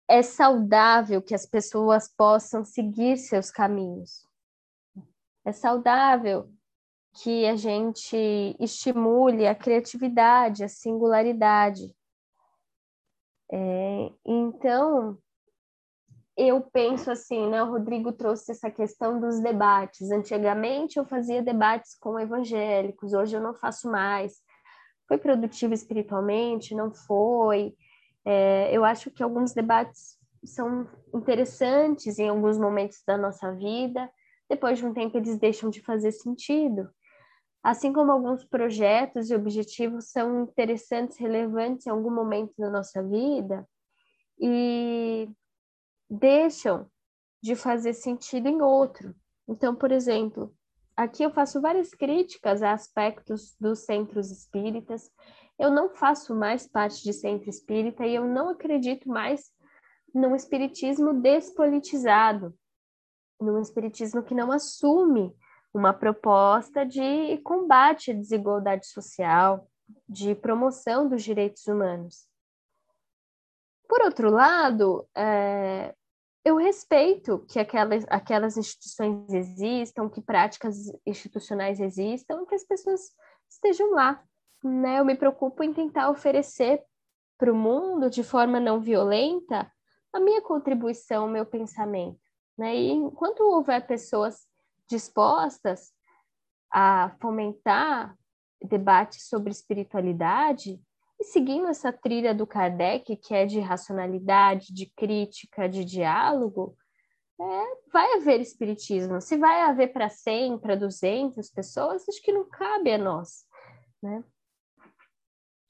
[0.08, 4.26] é saudável que as pessoas possam seguir seus caminhos.
[5.46, 6.50] É saudável
[7.14, 8.18] que a gente
[8.60, 11.96] estimule a criatividade, a singularidade.
[13.52, 15.18] É, então,
[16.36, 17.62] eu penso assim, né?
[17.62, 20.10] O Rodrigo trouxe essa questão dos debates.
[20.10, 24.42] Antigamente eu fazia debates com evangélicos, hoje eu não faço mais.
[25.08, 26.74] Foi produtivo espiritualmente?
[26.74, 27.76] Não foi.
[28.26, 34.10] É, eu acho que alguns debates são interessantes em alguns momentos da nossa vida,
[34.50, 36.90] depois de um tempo eles deixam de fazer sentido.
[37.64, 43.68] Assim como alguns projetos e objetivos são interessantes, relevantes em algum momento da nossa vida
[44.38, 45.30] e
[46.10, 46.88] deixam
[47.42, 49.16] de fazer sentido em outro.
[49.48, 50.54] Então, por exemplo,
[50.96, 55.10] aqui eu faço várias críticas a aspectos dos centros espíritas
[55.58, 59.52] eu não faço mais parte de centro espírita e eu não acredito mais
[60.14, 62.54] num espiritismo despolitizado,
[63.40, 65.34] num espiritismo que não assume
[65.74, 69.68] uma proposta de combate à desigualdade social,
[70.08, 72.28] de promoção dos direitos humanos.
[73.88, 75.94] Por outro lado, é,
[76.46, 83.12] eu respeito que aquelas, aquelas instituições existam, que práticas institucionais existam, que as pessoas
[83.50, 84.24] estejam lá
[84.64, 86.82] né, eu me preocupo em tentar oferecer
[87.38, 89.70] para o mundo, de forma não violenta,
[90.14, 92.20] a minha contribuição, o meu pensamento.
[92.58, 92.76] Né?
[92.76, 94.48] E enquanto houver pessoas
[94.90, 95.92] dispostas
[96.72, 98.18] a fomentar
[98.62, 100.82] debates sobre espiritualidade,
[101.20, 106.76] e seguindo essa trilha do Kardec, que é de racionalidade, de crítica, de diálogo,
[107.40, 109.22] é, vai haver espiritismo.
[109.22, 113.46] Se vai haver para 100, para 200 pessoas, acho que não cabe a nós.
[114.02, 114.24] Né?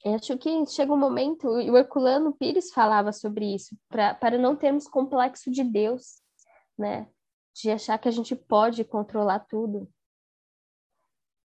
[0.05, 4.55] acho que chega um momento, e o Herculano Pires falava sobre isso, pra, para não
[4.55, 6.21] termos complexo de Deus,
[6.77, 7.07] né?
[7.53, 9.87] De achar que a gente pode controlar tudo.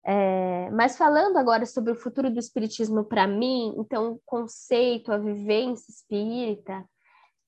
[0.04, 5.18] É, mas falando agora sobre o futuro do espiritismo para mim, então o conceito, a
[5.18, 6.82] vivência espírita,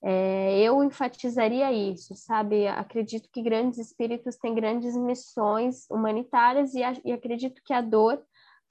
[0.02, 2.66] é, eu enfatizaria isso, sabe?
[2.66, 8.22] Acredito que grandes espíritos têm grandes missões humanitárias e, e acredito que a dor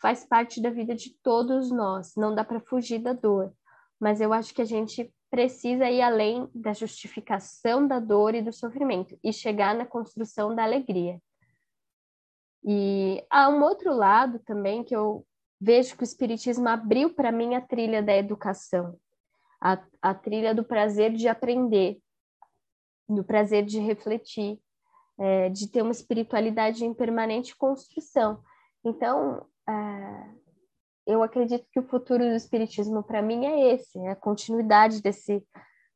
[0.01, 3.53] faz parte da vida de todos nós, não dá para fugir da dor.
[3.99, 8.51] Mas eu acho que a gente precisa ir além da justificação da dor e do
[8.51, 11.21] sofrimento e chegar na construção da alegria.
[12.63, 15.25] E há um outro lado também que eu
[15.59, 18.97] vejo que o Espiritismo abriu para mim a trilha da educação,
[19.61, 21.99] a, a trilha do prazer de aprender,
[23.07, 24.59] do prazer de refletir,
[25.17, 28.41] é, de ter uma espiritualidade em permanente construção.
[28.84, 30.38] Então, é,
[31.10, 35.43] eu acredito que o futuro do espiritismo para mim é esse, é a continuidade desse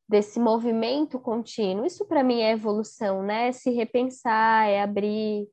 [0.08, 1.86] desse movimento contínuo.
[1.86, 3.52] Isso para mim é evolução, né?
[3.52, 5.48] Se repensar, é abrir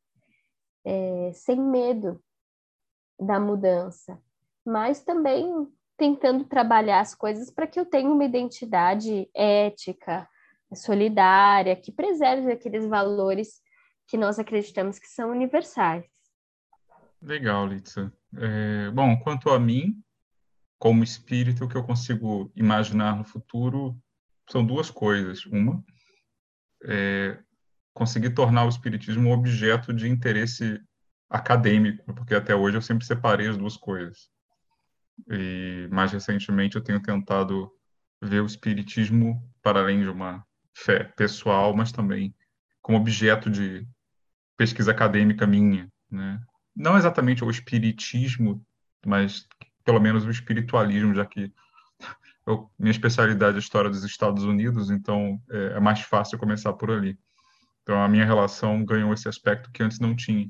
[0.85, 2.21] é, sem medo
[3.19, 4.21] da mudança,
[4.67, 10.29] mas também tentando trabalhar as coisas para que eu tenha uma identidade ética,
[10.75, 13.61] solidária, que preserve aqueles valores
[14.09, 16.05] que nós acreditamos que são universais.
[17.23, 18.13] Legal, Litsa.
[18.37, 20.03] É, bom, quanto a mim,
[20.79, 24.01] como espírito, o que eu consigo imaginar no futuro
[24.49, 25.45] são duas coisas.
[25.47, 25.85] Uma,
[26.85, 27.39] é
[27.93, 30.81] conseguir tornar o espiritismo um objeto de interesse
[31.29, 34.31] acadêmico, porque até hoje eu sempre separei as duas coisas.
[35.29, 37.71] E mais recentemente eu tenho tentado
[38.23, 42.35] ver o espiritismo para além de uma fé pessoal, mas também
[42.81, 43.87] como objeto de
[44.57, 46.41] pesquisa acadêmica minha, né?
[46.75, 48.65] Não exatamente o espiritismo,
[49.05, 49.47] mas
[49.85, 51.53] pelo menos o espiritualismo, já que
[52.47, 56.73] eu, minha especialidade é a história dos Estados Unidos, então é, é mais fácil começar
[56.73, 57.19] por ali.
[57.83, 60.49] Então a minha relação ganhou esse aspecto que antes não tinha.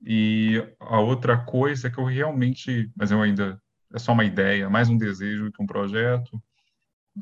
[0.00, 3.60] E a outra coisa é que eu realmente, mas eu ainda
[3.92, 6.40] é só uma ideia, mais um desejo que um projeto.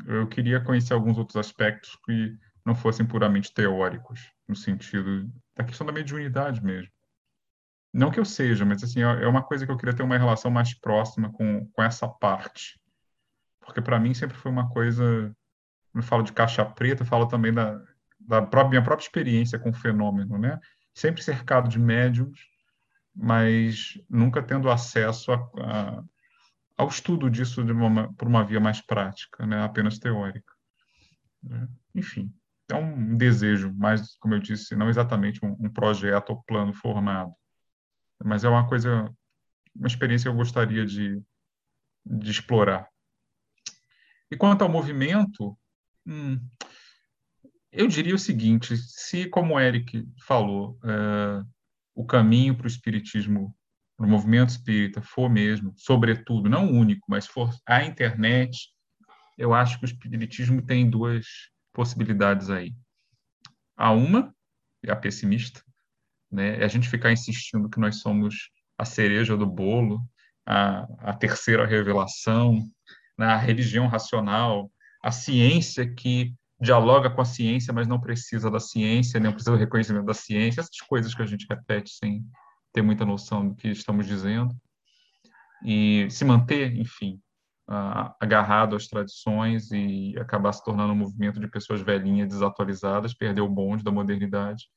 [0.06, 5.86] Eu queria conhecer alguns outros aspectos que não fossem puramente teóricos, no sentido da questão
[5.86, 6.90] da mediunidade mesmo.
[7.96, 10.18] Não que eu seja, mas assim, é, é uma coisa que eu queria ter uma
[10.18, 12.78] relação mais próxima com, com essa parte.
[13.58, 15.34] Porque para mim sempre foi uma coisa,
[15.94, 17.80] eu falo de caixa preta, falo também da,
[18.20, 20.60] da própria, minha própria experiência com o fenômeno, né?
[20.94, 22.38] Sempre cercado de médiums,
[23.14, 26.02] mas nunca tendo acesso a, a,
[26.76, 29.62] ao estudo disso uma, por uma via mais prática, né?
[29.64, 30.52] apenas teórica.
[31.42, 31.66] Né?
[31.94, 32.30] Enfim,
[32.70, 37.32] é um desejo, mas, como eu disse, não exatamente um, um projeto ou plano formado,
[38.24, 39.12] mas é uma coisa,
[39.74, 41.22] uma experiência que eu gostaria de,
[42.04, 42.88] de explorar.
[44.30, 45.56] E quanto ao movimento,
[46.06, 46.40] hum,
[47.70, 51.44] eu diria o seguinte: se, como o Eric falou, é,
[51.94, 53.54] o caminho para o espiritismo,
[53.96, 58.70] para o movimento espírita, for mesmo, sobretudo, não único, mas for a internet,
[59.38, 61.26] eu acho que o espiritismo tem duas
[61.72, 62.74] possibilidades aí.
[63.76, 64.34] A uma,
[64.82, 65.62] é a pessimista,
[66.30, 70.00] né, é a gente ficar insistindo que nós somos a cereja do bolo,
[70.46, 72.58] a, a terceira revelação,
[73.18, 74.70] né, a religião racional,
[75.02, 79.58] a ciência que dialoga com a ciência, mas não precisa da ciência, não precisa do
[79.58, 82.24] reconhecimento da ciência, essas coisas que a gente repete sem
[82.72, 84.54] ter muita noção do que estamos dizendo.
[85.64, 87.20] E se manter, enfim,
[88.20, 93.48] agarrado às tradições e acabar se tornando um movimento de pessoas velhinhas, desatualizadas, perder o
[93.48, 94.68] bonde da modernidade.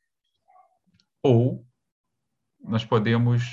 [1.24, 1.66] Ou
[2.62, 3.44] nós podemos,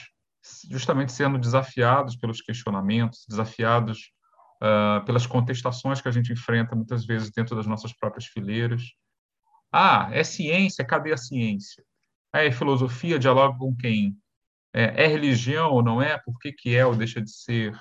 [0.70, 4.10] justamente sendo desafiados pelos questionamentos, desafiados
[4.62, 8.82] uh, pelas contestações que a gente enfrenta muitas vezes dentro das nossas próprias fileiras.
[9.72, 11.84] Ah, é ciência, cadê a ciência?
[12.32, 14.16] É filosofia, dialoga com quem?
[14.72, 16.18] É, é religião ou não é?
[16.18, 17.78] Por que, que é ou deixa de ser?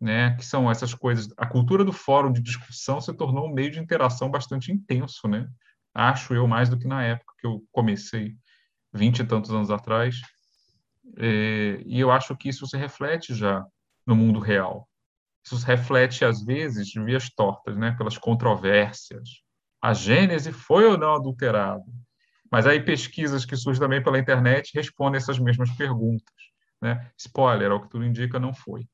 [0.00, 0.36] Né?
[0.36, 1.28] Que são essas coisas.
[1.36, 5.48] A cultura do fórum de discussão se tornou um meio de interação bastante intenso, né?
[5.94, 8.36] Acho eu mais do que na época que eu comecei,
[8.94, 10.20] vinte e tantos anos atrás.
[11.18, 13.64] É, e eu acho que isso se reflete já
[14.06, 14.88] no mundo real.
[15.44, 17.94] Isso se reflete, às vezes, de vias tortas, né?
[17.98, 19.28] pelas controvérsias.
[19.82, 21.84] A Gênese foi ou não adulterada?
[22.50, 26.34] Mas aí pesquisas que surgem também pela internet respondem essas mesmas perguntas.
[26.80, 27.10] Né?
[27.18, 28.86] Spoiler, ao que tudo indica, não foi.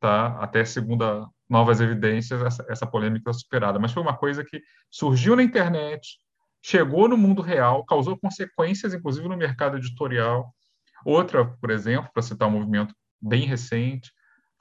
[0.00, 0.38] Tá?
[0.42, 3.78] Até segunda novas evidências, essa, essa polêmica superada.
[3.78, 6.18] Mas foi uma coisa que surgiu na internet,
[6.64, 10.50] chegou no mundo real, causou consequências, inclusive, no mercado editorial.
[11.04, 14.10] Outra, por exemplo, para citar um movimento bem recente,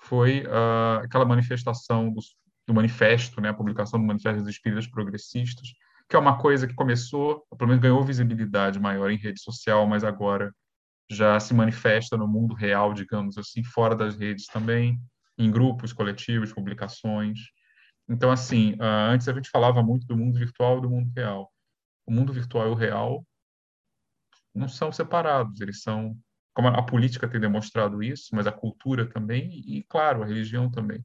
[0.02, 2.20] foi uh, aquela manifestação do,
[2.68, 5.70] do, manifesto, né, a publicação do Manifesto dos Espíritas Progressistas,
[6.10, 10.04] que é uma coisa que começou, pelo menos ganhou visibilidade maior em rede social, mas
[10.04, 10.54] agora
[11.10, 15.00] já se manifesta no mundo real, digamos assim, fora das redes também,
[15.38, 17.40] em grupos, coletivos, publicações.
[18.10, 21.50] Então, assim, uh, antes a gente falava muito do mundo virtual e do mundo real.
[22.06, 23.26] O mundo virtual e o real
[24.54, 26.18] não são separados, eles são
[26.54, 31.04] como a política tem demonstrado isso, mas a cultura também, e, claro, a religião também.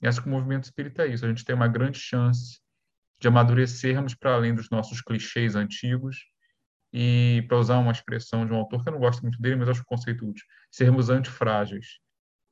[0.00, 2.60] E acho que o movimento espírita é isso, a gente tem uma grande chance
[3.18, 6.24] de amadurecermos para além dos nossos clichês antigos
[6.92, 9.68] e, para usar uma expressão de um autor que eu não gosto muito dele, mas
[9.68, 11.98] acho o conceito útil, sermos antifrágeis,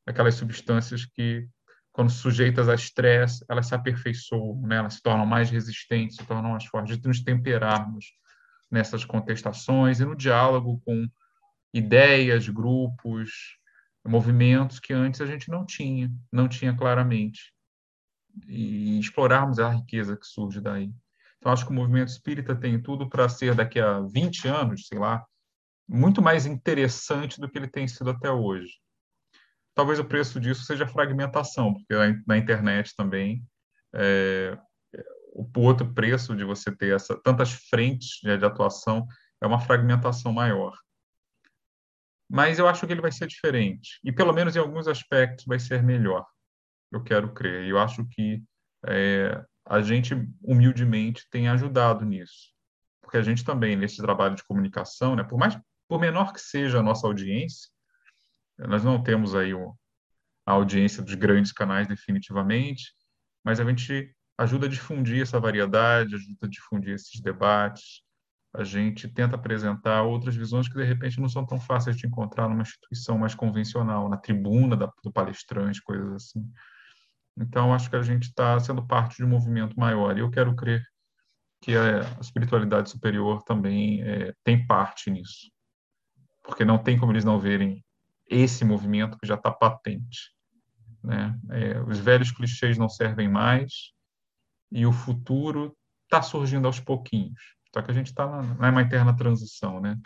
[0.05, 1.49] aquelas substâncias que,
[1.93, 4.76] quando sujeitas a estresse, elas se aperfeiçoam, né?
[4.76, 8.07] elas se tornam mais resistentes, se tornam mais fortes, de nos temperarmos
[8.70, 11.07] nessas contestações e no diálogo com
[11.74, 13.59] ideias, grupos,
[14.05, 17.53] movimentos que antes a gente não tinha, não tinha claramente.
[18.49, 20.90] e explorarmos a riqueza que surge daí.
[21.36, 24.99] Então, acho que o movimento espírita tem tudo para ser, daqui a 20 anos, sei
[24.99, 25.22] lá,
[25.88, 28.81] muito mais interessante do que ele tem sido até hoje.
[29.74, 31.94] Talvez o preço disso seja fragmentação, porque
[32.26, 33.42] na internet também
[33.94, 34.58] é,
[35.32, 39.06] o outro preço de você ter essa, tantas frentes de, de atuação
[39.40, 40.76] é uma fragmentação maior.
[42.28, 43.98] Mas eu acho que ele vai ser diferente.
[44.02, 46.26] E, pelo menos em alguns aspectos, vai ser melhor.
[46.90, 47.64] Eu quero crer.
[47.64, 48.42] E eu acho que
[48.86, 52.52] é, a gente, humildemente, tem ajudado nisso.
[53.02, 55.58] Porque a gente também, nesse trabalho de comunicação, né, por mais
[55.88, 57.68] por menor que seja a nossa audiência,
[58.59, 59.53] nós não temos aí
[60.46, 62.94] a audiência dos grandes canais definitivamente,
[63.44, 68.03] mas a gente ajuda a difundir essa variedade, ajuda a difundir esses debates.
[68.55, 72.48] A gente tenta apresentar outras visões que, de repente, não são tão fáceis de encontrar
[72.48, 76.44] numa instituição mais convencional, na tribuna da, do palestrante, coisas assim.
[77.38, 80.16] Então, acho que a gente está sendo parte de um movimento maior.
[80.16, 80.84] E eu quero crer
[81.62, 85.50] que a, espiritualidade superior também é, tem parte nisso.
[86.42, 87.82] Porque não tem como eles não verem
[88.28, 90.32] esse movimento que já está patente.
[91.02, 91.38] Né?
[91.50, 93.92] É, os velhos clichês não servem mais
[94.70, 97.40] e o futuro está surgindo aos pouquinhos.
[97.74, 99.98] Só que a gente está na, uma eterna transição, né?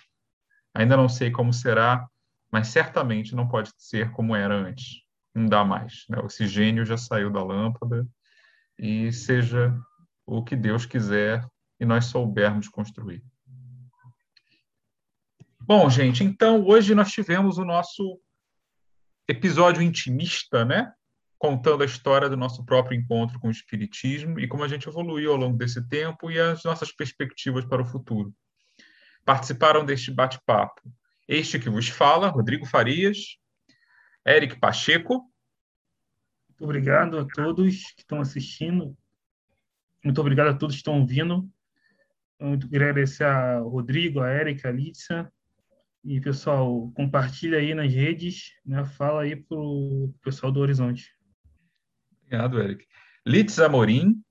[0.73, 2.07] Ainda não sei como será,
[2.51, 5.03] mas certamente não pode ser como era antes.
[5.35, 6.05] Não dá mais.
[6.09, 6.19] Né?
[6.19, 8.07] O oxigênio já saiu da lâmpada
[8.79, 9.77] e seja
[10.25, 11.47] o que Deus quiser
[11.81, 13.23] e nós soubermos construir.
[15.69, 18.21] Bom, gente, então hoje nós tivemos o nosso
[19.27, 20.93] episódio intimista, né?
[21.37, 25.33] Contando a história do nosso próprio encontro com o Espiritismo e como a gente evoluiu
[25.33, 28.33] ao longo desse tempo e as nossas perspectivas para o futuro.
[29.25, 30.81] Participaram deste bate-papo
[31.27, 33.37] este que vos fala, Rodrigo Farias,
[34.25, 35.15] Eric Pacheco.
[36.49, 38.97] Muito obrigado a todos que estão assistindo.
[40.05, 41.51] Muito obrigado a todos que estão ouvindo.
[42.39, 45.29] Muito agradecer a Rodrigo, a Eric, a Lícia,
[46.07, 48.85] e, pessoal, compartilha aí nas redes, né?
[48.85, 51.13] Fala aí pro pessoal do Horizonte.
[52.23, 52.87] Obrigado, Eric.
[53.27, 54.23] Litz Amorim.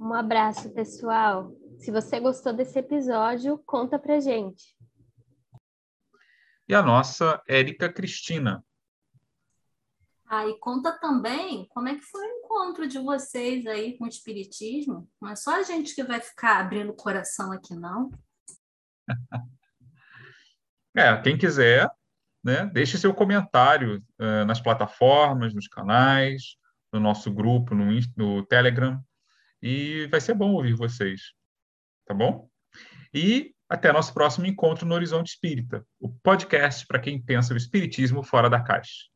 [0.00, 1.54] Um abraço, pessoal.
[1.78, 4.74] Se você gostou desse episódio, conta pra gente.
[6.66, 8.64] E a nossa Érica Cristina.
[10.24, 14.08] Ah, e conta também como é que foi o encontro de vocês aí com o
[14.08, 15.06] Espiritismo.
[15.20, 18.10] Não é só a gente que vai ficar abrindo o coração aqui, não.
[20.96, 21.90] É, quem quiser,
[22.42, 26.56] né, deixe seu comentário uh, nas plataformas, nos canais,
[26.92, 27.86] no nosso grupo, no,
[28.16, 29.02] no Telegram,
[29.60, 31.32] e vai ser bom ouvir vocês,
[32.06, 32.48] tá bom?
[33.12, 38.22] E até nosso próximo encontro no Horizonte Espírita, o podcast para quem pensa o espiritismo
[38.22, 39.13] fora da caixa.